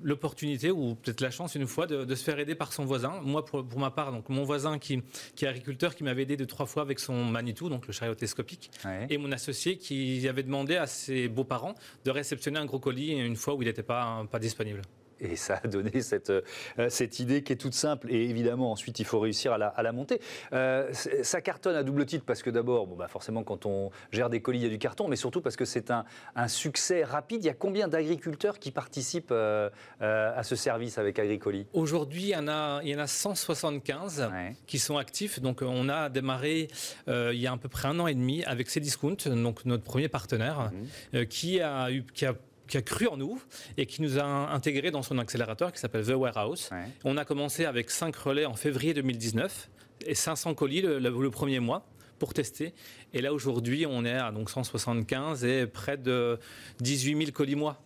l'opportunité 0.03 0.71
ou 0.71 0.95
peut-être 0.95 1.21
la 1.21 1.31
chance 1.31 1.55
une 1.55 1.67
fois 1.67 1.87
de, 1.87 2.15
se 2.15 2.23
faire 2.23 2.39
aider 2.39 2.55
par 2.55 2.73
son 2.73 2.85
voisin. 2.85 3.21
Moi, 3.23 3.45
pour, 3.45 3.65
pour 3.65 3.79
ma 3.79 3.91
part, 3.91 4.11
donc 4.11 4.27
mon 4.29 4.43
voisin 4.43 4.77
qui, 4.79 5.01
qui 5.35 5.45
est 5.45 5.47
agriculteur, 5.47 5.95
qui 5.95 6.03
m'avait 6.03 6.23
aidé 6.23 6.35
deux 6.37 6.45
trois 6.45 6.65
fois 6.65 6.81
avec 6.81 6.99
son 6.99 7.23
Manitou, 7.25 7.69
donc 7.69 7.87
le 7.87 7.93
chariot 7.93 8.15
télescopique, 8.15 8.71
et 9.09 9.17
mon 9.17 9.31
associé 9.31 9.77
qui 9.77 10.27
avait 10.27 10.43
demandé 10.43 10.75
à 10.75 10.87
ses 10.87 11.27
beaux-parents 11.27 11.75
de 12.03 12.11
réceptionner 12.11 12.59
un 12.59 12.65
gros 12.65 12.79
colis 12.79 13.11
une 13.11 13.35
fois 13.35 13.55
où 13.55 13.61
il 13.61 13.65
n'était 13.65 13.83
pas, 13.83 14.25
pas 14.29 14.39
disponible 14.39 14.81
et 15.21 15.35
ça 15.35 15.61
a 15.63 15.67
donné 15.67 16.01
cette, 16.01 16.29
euh, 16.29 16.41
cette 16.89 17.19
idée 17.19 17.43
qui 17.43 17.53
est 17.53 17.57
toute 17.57 17.73
simple. 17.73 18.11
Et 18.11 18.29
évidemment, 18.29 18.71
ensuite, 18.71 18.99
il 18.99 19.05
faut 19.05 19.19
réussir 19.19 19.53
à 19.53 19.57
la, 19.57 19.67
à 19.67 19.83
la 19.83 19.91
monter. 19.91 20.19
Euh, 20.53 20.91
ça 20.93 21.41
cartonne 21.41 21.75
à 21.75 21.83
double 21.83 22.05
titre 22.05 22.25
parce 22.25 22.41
que 22.41 22.49
d'abord, 22.49 22.87
bon, 22.87 22.95
bah 22.95 23.07
forcément, 23.07 23.43
quand 23.43 23.65
on 23.65 23.91
gère 24.11 24.29
des 24.29 24.41
colis, 24.41 24.59
il 24.59 24.63
y 24.63 24.67
a 24.67 24.69
du 24.69 24.79
carton, 24.79 25.07
mais 25.07 25.15
surtout 25.15 25.41
parce 25.41 25.55
que 25.55 25.65
c'est 25.65 25.91
un, 25.91 26.05
un, 26.35 26.47
succès 26.47 27.03
rapide. 27.03 27.43
Il 27.43 27.47
y 27.47 27.49
a 27.49 27.53
combien 27.53 27.87
d'agriculteurs 27.87 28.59
qui 28.59 28.71
participent 28.71 29.31
euh, 29.31 29.69
à 29.99 30.43
ce 30.43 30.55
service 30.55 30.97
avec 30.97 31.19
Agricoli? 31.19 31.67
Aujourd'hui, 31.73 32.23
il, 32.23 32.29
y 32.29 32.35
en 32.35 32.47
a, 32.47 32.81
il 32.83 32.89
y 32.89 32.95
en 32.95 32.99
a 32.99 33.07
175 33.07 34.29
qui 34.65 34.79
sont 34.79 34.97
actifs. 34.97 35.39
Donc, 35.39 35.61
on 35.61 35.87
a 35.89 36.09
démarré 36.09 36.67
il 37.07 37.39
y 37.39 37.47
a 37.47 37.51
à 37.51 37.57
peu 37.57 37.69
près 37.69 37.87
un 37.87 37.99
an 37.99 38.07
et 38.07 38.15
demi 38.15 38.43
avec 38.45 38.69
Cdiscount, 38.69 39.17
donc 39.27 39.65
notre 39.65 39.83
premier 39.83 40.07
partenaire, 40.07 40.71
mhm. 41.13 41.25
qui, 41.27 41.61
a 41.61 41.91
eu, 41.91 42.03
qui 42.13 42.25
a 42.25 42.35
qui 42.71 42.77
a 42.77 42.81
cru 42.81 43.07
en 43.07 43.17
nous 43.17 43.41
et 43.77 43.85
qui 43.85 44.01
nous 44.01 44.17
a 44.17 44.23
intégrés 44.23 44.91
dans 44.91 45.03
son 45.03 45.17
accélérateur 45.17 45.73
qui 45.73 45.79
s'appelle 45.79 46.05
The 46.05 46.11
Warehouse. 46.11 46.69
On 47.03 47.17
a 47.17 47.25
commencé 47.25 47.65
avec 47.65 47.91
5 47.91 48.15
relais 48.15 48.45
en 48.45 48.55
février 48.55 48.93
2019 48.93 49.69
et 50.05 50.15
500 50.15 50.55
colis 50.55 50.81
le, 50.81 51.29
premier 51.29 51.59
mois 51.59 51.85
pour 52.17 52.33
tester. 52.33 52.73
Et 53.13 53.19
là, 53.19 53.33
aujourd'hui, 53.33 53.85
on 53.85 54.05
est 54.05 54.13
à 54.13 54.31
donc 54.31 54.49
175 54.49 55.43
et 55.43 55.67
près 55.67 55.97
de 55.97 56.39
18 56.79 57.17
000 57.17 57.31
colis 57.31 57.55
mois 57.55 57.83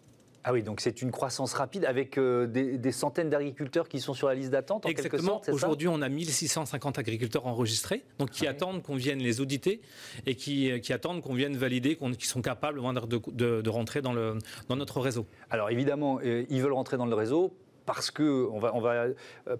ah 0.47 0.53
oui, 0.53 0.61
donc 0.61 0.79
c'est 0.79 1.01
une 1.01 1.09
croissance 1.09 1.53
rapide 1.53 1.85
avec 1.85 2.19
euh, 2.19 2.45
des, 2.45 2.91
centaines 2.91 3.31
d'agriculteurs 3.31 3.89
qui 3.89 3.99
sont 3.99 4.13
sur 4.13 4.27
la 4.27 4.35
liste 4.35 4.51
d'attente 4.51 4.85
en 4.85 4.89
quelque 4.93 5.17
sorte. 5.17 5.49
Aujourd'hui, 5.49 5.87
on 5.87 6.03
a 6.03 6.07
1650 6.07 6.99
agriculteurs 6.99 7.47
enregistrés, 7.47 8.03
donc 8.19 8.29
qui 8.29 8.45
attendent 8.45 8.83
qu'on 8.83 8.95
vienne 8.95 9.17
les 9.17 9.41
auditer 9.41 9.81
et 10.27 10.35
qui, 10.35 10.79
qui 10.81 10.93
attendent 10.93 11.23
qu'on 11.23 11.33
vienne 11.33 11.57
valider 11.57 11.95
qu'ils 11.95 12.25
sont 12.25 12.43
capables 12.43 12.79
de, 12.79 13.31
de, 13.31 13.61
de, 13.61 13.69
rentrer 13.71 14.03
dans, 14.03 14.13
le, 14.13 14.37
dans 14.69 14.75
notre 14.75 15.01
réseau. 15.01 15.25
Alors 15.49 15.71
évidemment, 15.71 16.19
euh, 16.23 16.45
ils 16.47 16.61
veulent 16.61 16.73
rentrer 16.73 16.97
dans 16.97 17.07
le 17.07 17.15
réseau 17.15 17.51
parce 17.85 18.11
que 18.11 18.47
on 18.51 18.59
va, 18.59 18.73
on 18.75 18.81
va 18.81 19.05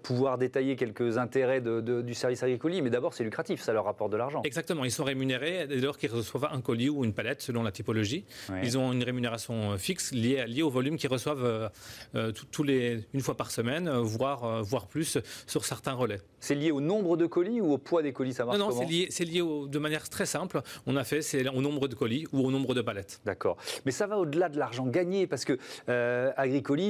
pouvoir 0.04 0.38
détailler 0.38 0.76
quelques 0.76 1.18
intérêts 1.18 1.62
du 1.62 2.14
service 2.14 2.44
agricole, 2.44 2.82
mais 2.82 2.90
d'abord 2.90 3.14
c'est 3.14 3.24
lucratif, 3.24 3.62
ça 3.62 3.74
leur 3.74 3.86
rapporte 3.86 4.12
de 4.12 4.18
l'argent. 4.18 4.42
Exactement, 4.44 4.86
ils 4.86 4.92
sont 4.92 5.04
rémunérés 5.04 5.68
dès 5.68 5.78
lors 5.78 5.98
qu'ils 5.98 6.12
reçoivent 6.12 6.50
un 6.52 6.62
colis 6.62 6.90
ou 6.90 7.04
une 7.04 7.14
palette 7.14 7.42
selon 7.42 7.64
la 7.64 7.72
typologie. 7.72 8.26
Ils 8.64 8.78
ont 8.78 8.92
une 8.92 9.04
rémunération 9.04 9.78
fixe 9.78 10.12
liée, 10.12 10.46
liée 10.48 10.64
au 10.64 10.70
volume 10.70 10.98
qu'ils 10.98 11.12
reçoivent 11.12 11.72
tous 12.52 12.64
les, 12.64 13.02
une 13.14 13.22
fois 13.22 13.36
par 13.36 13.52
semaine, 13.52 13.90
voire, 13.90 14.64
voire 14.64 14.88
plus 14.88 15.18
sur 15.48 15.66
certains 15.66 15.94
relais. 15.94 16.22
C'est 16.40 16.56
lié 16.56 16.72
au 16.72 16.82
nombre 16.82 17.18
de 17.18 17.26
colis 17.26 17.62
ou 17.62 17.74
au 17.74 17.78
poids 17.78 18.04
des 18.04 18.14
colis 18.14 18.34
ça 18.34 18.46
marche 18.46 18.58
Non, 18.58 18.70
non, 18.70 18.72
c'est 18.72 18.86
lié, 18.86 19.42
lié 19.42 19.42
de 19.68 19.80
manière 19.80 20.08
très 20.10 20.26
simple. 20.26 20.62
On 20.86 20.96
a 20.96 21.04
fait, 21.04 21.22
c'est 21.22 21.48
au 21.48 21.62
nombre 21.62 21.88
de 21.88 21.96
colis 21.96 22.28
ou 22.32 22.46
au 22.46 22.52
nombre 22.52 22.74
de 22.74 22.82
palettes. 22.82 23.20
D'accord. 23.26 23.58
Mais 23.86 23.92
ça 23.92 24.08
va 24.08 24.18
au-delà 24.18 24.50
de 24.50 24.60
l'argent 24.60 24.86
gagné, 24.86 25.28
parce 25.28 25.46
que 25.46 25.58
euh, 25.90 26.32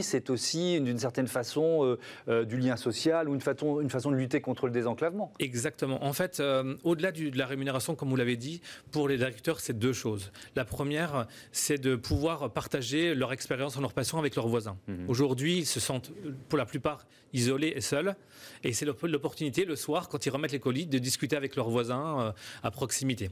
c'est 0.01 0.29
aussi 0.29 0.79
d'une 0.81 0.99
certaine 0.99 1.24
façon 1.27 1.83
euh, 1.83 1.99
euh, 2.27 2.45
du 2.45 2.57
lien 2.57 2.77
social 2.77 3.29
ou 3.29 3.33
une 3.33 3.41
façon, 3.41 3.81
une 3.81 3.89
façon 3.89 4.11
de 4.11 4.15
lutter 4.15 4.41
contre 4.41 4.65
le 4.65 4.71
désenclavement. 4.71 5.33
Exactement. 5.39 6.03
En 6.03 6.13
fait, 6.13 6.41
au-delà 6.83 7.11
de 7.11 7.37
la 7.37 7.45
rémunération, 7.45 7.95
comme 7.95 8.09
vous 8.09 8.15
l'avez 8.15 8.37
dit, 8.37 8.61
pour 8.91 9.07
les 9.07 9.21
agriculteurs, 9.23 9.59
c'est 9.59 9.77
deux 9.77 9.93
choses. 9.93 10.31
La 10.55 10.65
première, 10.65 11.27
c'est 11.51 11.77
de 11.77 11.95
pouvoir 11.95 12.51
partager 12.51 13.15
leur 13.15 13.33
expérience, 13.33 13.79
leur 13.79 13.93
passion 13.93 14.17
avec 14.17 14.35
leurs 14.35 14.47
voisins. 14.47 14.77
Mhm. 14.87 15.09
Aujourd'hui, 15.09 15.59
ils 15.59 15.65
se 15.65 15.79
sentent 15.79 16.11
pour 16.49 16.57
la 16.57 16.65
plupart 16.65 17.05
isolés 17.33 17.73
et 17.75 17.81
seuls. 17.81 18.15
Et 18.63 18.73
c'est 18.73 18.85
l'opportunité 18.85 19.65
le 19.65 19.75
soir, 19.75 20.07
quand 20.09 20.25
ils 20.25 20.29
remettent 20.29 20.53
les 20.53 20.59
colis, 20.59 20.85
de 20.85 20.97
discuter 20.97 21.35
avec 21.35 21.55
leurs 21.55 21.69
voisins 21.69 22.33
à 22.63 22.71
proximité. 22.71 23.29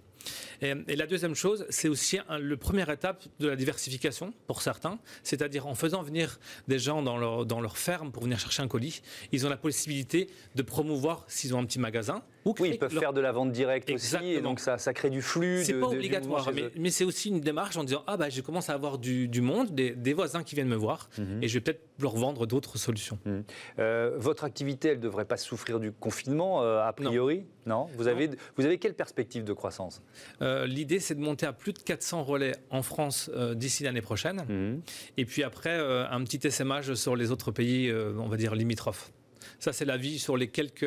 Et, 0.62 0.96
la 0.96 1.08
deuxième 1.08 1.36
chose, 1.36 1.66
c'est 1.70 1.88
aussi 1.88 2.20
le 2.30 2.58
première 2.58 2.90
étape 2.90 3.24
de 3.40 3.48
la 3.48 3.56
diversification 3.56 4.34
pour 4.48 4.62
certains, 4.62 5.00
c'est-à-dire 5.24 5.68
en 5.68 5.76
faisant 5.76 6.04
venir 6.04 6.40
des 6.68 6.80
gens 6.80 7.02
dans 7.02 7.18
leur, 7.18 7.46
dans 7.46 7.62
leur 7.62 7.78
ferme 7.84 8.12
pour 8.12 8.24
venir 8.24 8.40
chercher 8.40 8.64
un 8.64 8.68
colis, 8.68 9.02
ils 9.32 9.46
ont 9.46 9.50
la 9.50 9.58
possibilité 9.58 10.30
de 10.56 10.62
promouvoir 10.62 11.26
s'ils 11.28 11.54
ont 11.54 11.60
un 11.60 11.66
petit 11.66 11.80
magasin. 11.80 12.24
Ou 12.46 12.54
oui, 12.60 12.72
ils 12.74 12.80
peuvent 12.80 12.98
faire 12.98 13.14
de 13.14 13.22
la 13.22 13.32
vente 13.32 13.52
directe 13.52 13.90
aussi, 13.90 14.18
et 14.26 14.42
donc 14.42 14.60
ça, 14.60 14.78
ça 14.78 14.94
crée 14.94 15.10
du 15.10 15.22
flux. 15.22 15.64
C'est 15.64 15.74
pas 15.74 15.88
obligatoire, 15.88 16.50
mais, 16.78 16.90
c'est 16.94 17.06
aussi 17.06 17.30
une 17.30 17.40
démarche 17.40 17.76
en 17.76 17.84
disant 17.84 18.04
ah 18.06 18.18
bah 18.18 18.30
je 18.30 18.42
commence 18.42 18.70
à 18.70 18.74
avoir 18.74 18.98
du, 18.98 19.28
du 19.28 19.42
monde, 19.42 19.74
des, 19.74 20.14
voisins 20.14 20.44
qui 20.44 20.54
viennent 20.54 20.68
me 20.68 20.76
voir, 20.76 21.10
mhm. 21.18 21.42
et 21.42 21.48
je 21.48 21.56
vais 21.56 21.62
peut-être 21.62 21.82
leur 22.00 22.16
vendre 22.16 22.46
d'autres 22.46 22.78
solutions. 22.78 23.18
Mhm. 23.26 23.44
Euh, 23.80 24.12
votre 24.18 24.44
activité, 24.44 24.90
elle 24.90 24.98
ne 24.98 25.04
devrait 25.04 25.26
pas 25.26 25.38
souffrir 25.38 25.80
du 25.80 25.92
confinement 25.92 26.62
euh, 26.62 26.82
a 26.82 26.94
priori, 26.94 27.46
non, 27.66 27.88
Vous 27.96 28.08
avez 28.08 28.30
vous 28.58 28.66
avez 28.66 28.78
quelle 28.78 28.94
perspective 28.94 29.44
de 29.44 29.54
croissance? 29.54 30.02
Euh, 30.42 30.68
l'idée, 30.68 31.00
c'est 31.00 31.16
de 31.16 31.22
monter 31.22 31.46
à 31.46 31.54
plus 31.54 31.74
de 31.74 31.80
400 31.80 32.24
relais 32.24 32.56
en 32.70 32.84
France 32.84 33.32
d'ici 33.56 33.84
l'année 33.84 34.02
prochaine. 34.02 34.44
Mhm. 34.48 34.82
Et 35.18 35.26
puis 35.26 35.44
après, 35.44 35.78
un 35.80 36.24
petit 36.24 36.40
SMH 36.50 36.94
sur 36.96 37.16
les 37.16 37.32
autres 37.32 37.52
pays, 37.52 37.92
on 37.92 38.28
va 38.28 38.38
dire 38.38 38.54
limitrophes. 38.54 39.12
Ça, 39.60 39.74
c'est 39.74 39.86
la 39.86 39.98
vie 39.98 40.20
sur 40.20 40.38
les 40.38 40.48
quelques, 40.48 40.86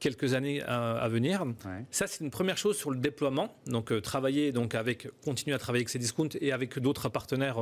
quelques 0.00 0.34
années 0.34 0.62
à, 0.62 1.08
venir. 1.08 1.44
Ça, 1.90 2.06
c'est 2.06 2.24
une 2.24 2.30
première 2.30 2.58
chose 2.58 2.76
sur 2.76 2.90
le 2.90 2.98
déploiement. 2.98 3.56
Donc, 3.66 4.00
travailler 4.02 4.52
donc 4.52 4.74
avec, 4.74 5.08
continuer 5.24 5.54
à 5.54 5.58
travailler 5.58 5.82
avec 5.82 5.88
ces 5.88 5.98
discounts 5.98 6.36
et 6.40 6.52
avec 6.52 6.78
d'autres 6.78 7.08
partenaires 7.08 7.58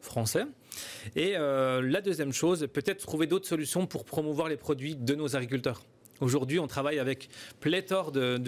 français. 0.00 0.46
Et 1.16 1.32
la 1.32 2.00
deuxième 2.00 2.32
chose, 2.32 2.66
peut-être 2.72 3.00
trouver 3.00 3.26
d'autres 3.26 3.48
solutions 3.48 3.86
pour 3.86 4.04
promouvoir 4.04 4.48
les 4.48 4.56
produits 4.56 4.96
de 4.96 5.14
nos 5.14 5.36
agriculteurs. 5.36 5.82
Aujourd'hui, 6.20 6.58
on 6.58 6.66
travaille 6.66 6.98
avec 6.98 7.28
pléthore 7.60 8.10
de, 8.12 8.38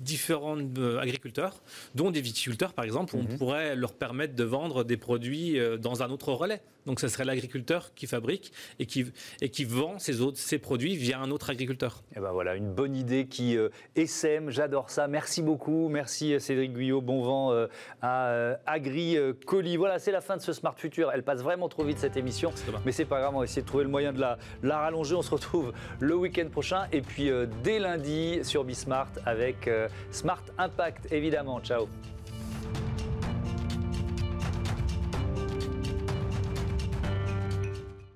différents 0.00 0.58
euh, 0.78 0.98
agriculteurs, 0.98 1.62
dont 1.94 2.10
des 2.10 2.20
viticulteurs, 2.20 2.72
par 2.72 2.84
exemple. 2.84 3.16
On 3.16 3.22
mhm. 3.22 3.38
pourrait 3.38 3.76
leur 3.76 3.94
permettre 3.94 4.34
de 4.34 4.44
vendre 4.44 4.84
des 4.84 4.96
produits 4.96 5.58
euh, 5.58 5.76
dans 5.76 6.02
un 6.02 6.10
autre 6.10 6.32
relais. 6.32 6.62
Donc, 6.86 7.00
ce 7.00 7.08
serait 7.08 7.24
l'agriculteur 7.24 7.92
qui 7.94 8.06
fabrique 8.06 8.52
et 8.78 8.86
qui, 8.86 9.06
et 9.42 9.50
qui 9.50 9.64
vend 9.64 9.98
ces, 9.98 10.22
autres, 10.22 10.38
ces 10.38 10.58
produits 10.58 10.96
via 10.96 11.20
un 11.20 11.30
autre 11.30 11.50
agriculteur. 11.50 12.02
Et 12.16 12.20
ben 12.20 12.32
voilà, 12.32 12.56
une 12.56 12.72
bonne 12.72 12.96
idée 12.96 13.26
qui 13.26 13.56
euh, 13.56 13.68
essaime. 13.96 14.50
J'adore 14.50 14.88
ça. 14.88 15.06
Merci 15.06 15.42
beaucoup. 15.42 15.88
Merci 15.88 16.40
Cédric 16.40 16.72
Guyot. 16.72 17.02
Bon 17.02 17.22
vent 17.22 17.66
à 18.00 18.56
Agri 18.66 19.16
Colis. 19.46 19.76
Voilà, 19.76 19.98
c'est 19.98 20.12
la 20.12 20.22
fin 20.22 20.36
de 20.36 20.42
ce 20.42 20.52
Smart 20.52 20.74
Future. 20.76 21.10
Elle 21.12 21.22
passe 21.22 21.42
vraiment 21.42 21.68
trop 21.68 21.84
vite 21.84 21.98
cette 21.98 22.16
émission. 22.16 22.50
Mais 22.86 22.92
c'est 22.92 23.04
pas 23.04 23.20
grave. 23.20 23.34
On 23.34 23.40
va 23.40 23.44
essayer 23.44 23.62
de 23.62 23.66
trouver 23.66 23.84
le 23.84 23.90
moyen 23.90 24.12
de 24.12 24.20
la, 24.20 24.38
la 24.62 24.78
rallonger. 24.78 25.16
On 25.16 25.22
se 25.22 25.30
retrouve 25.30 25.72
le 25.98 26.14
week-end 26.14 26.48
prochain. 26.50 26.86
Et 26.92 26.99
puis 27.02 27.30
euh, 27.30 27.46
dès 27.62 27.78
lundi 27.78 28.40
sur 28.42 28.64
Bismart 28.64 29.10
avec 29.26 29.68
euh, 29.68 29.88
Smart 30.10 30.42
Impact 30.58 31.12
évidemment. 31.12 31.60
Ciao 31.60 31.88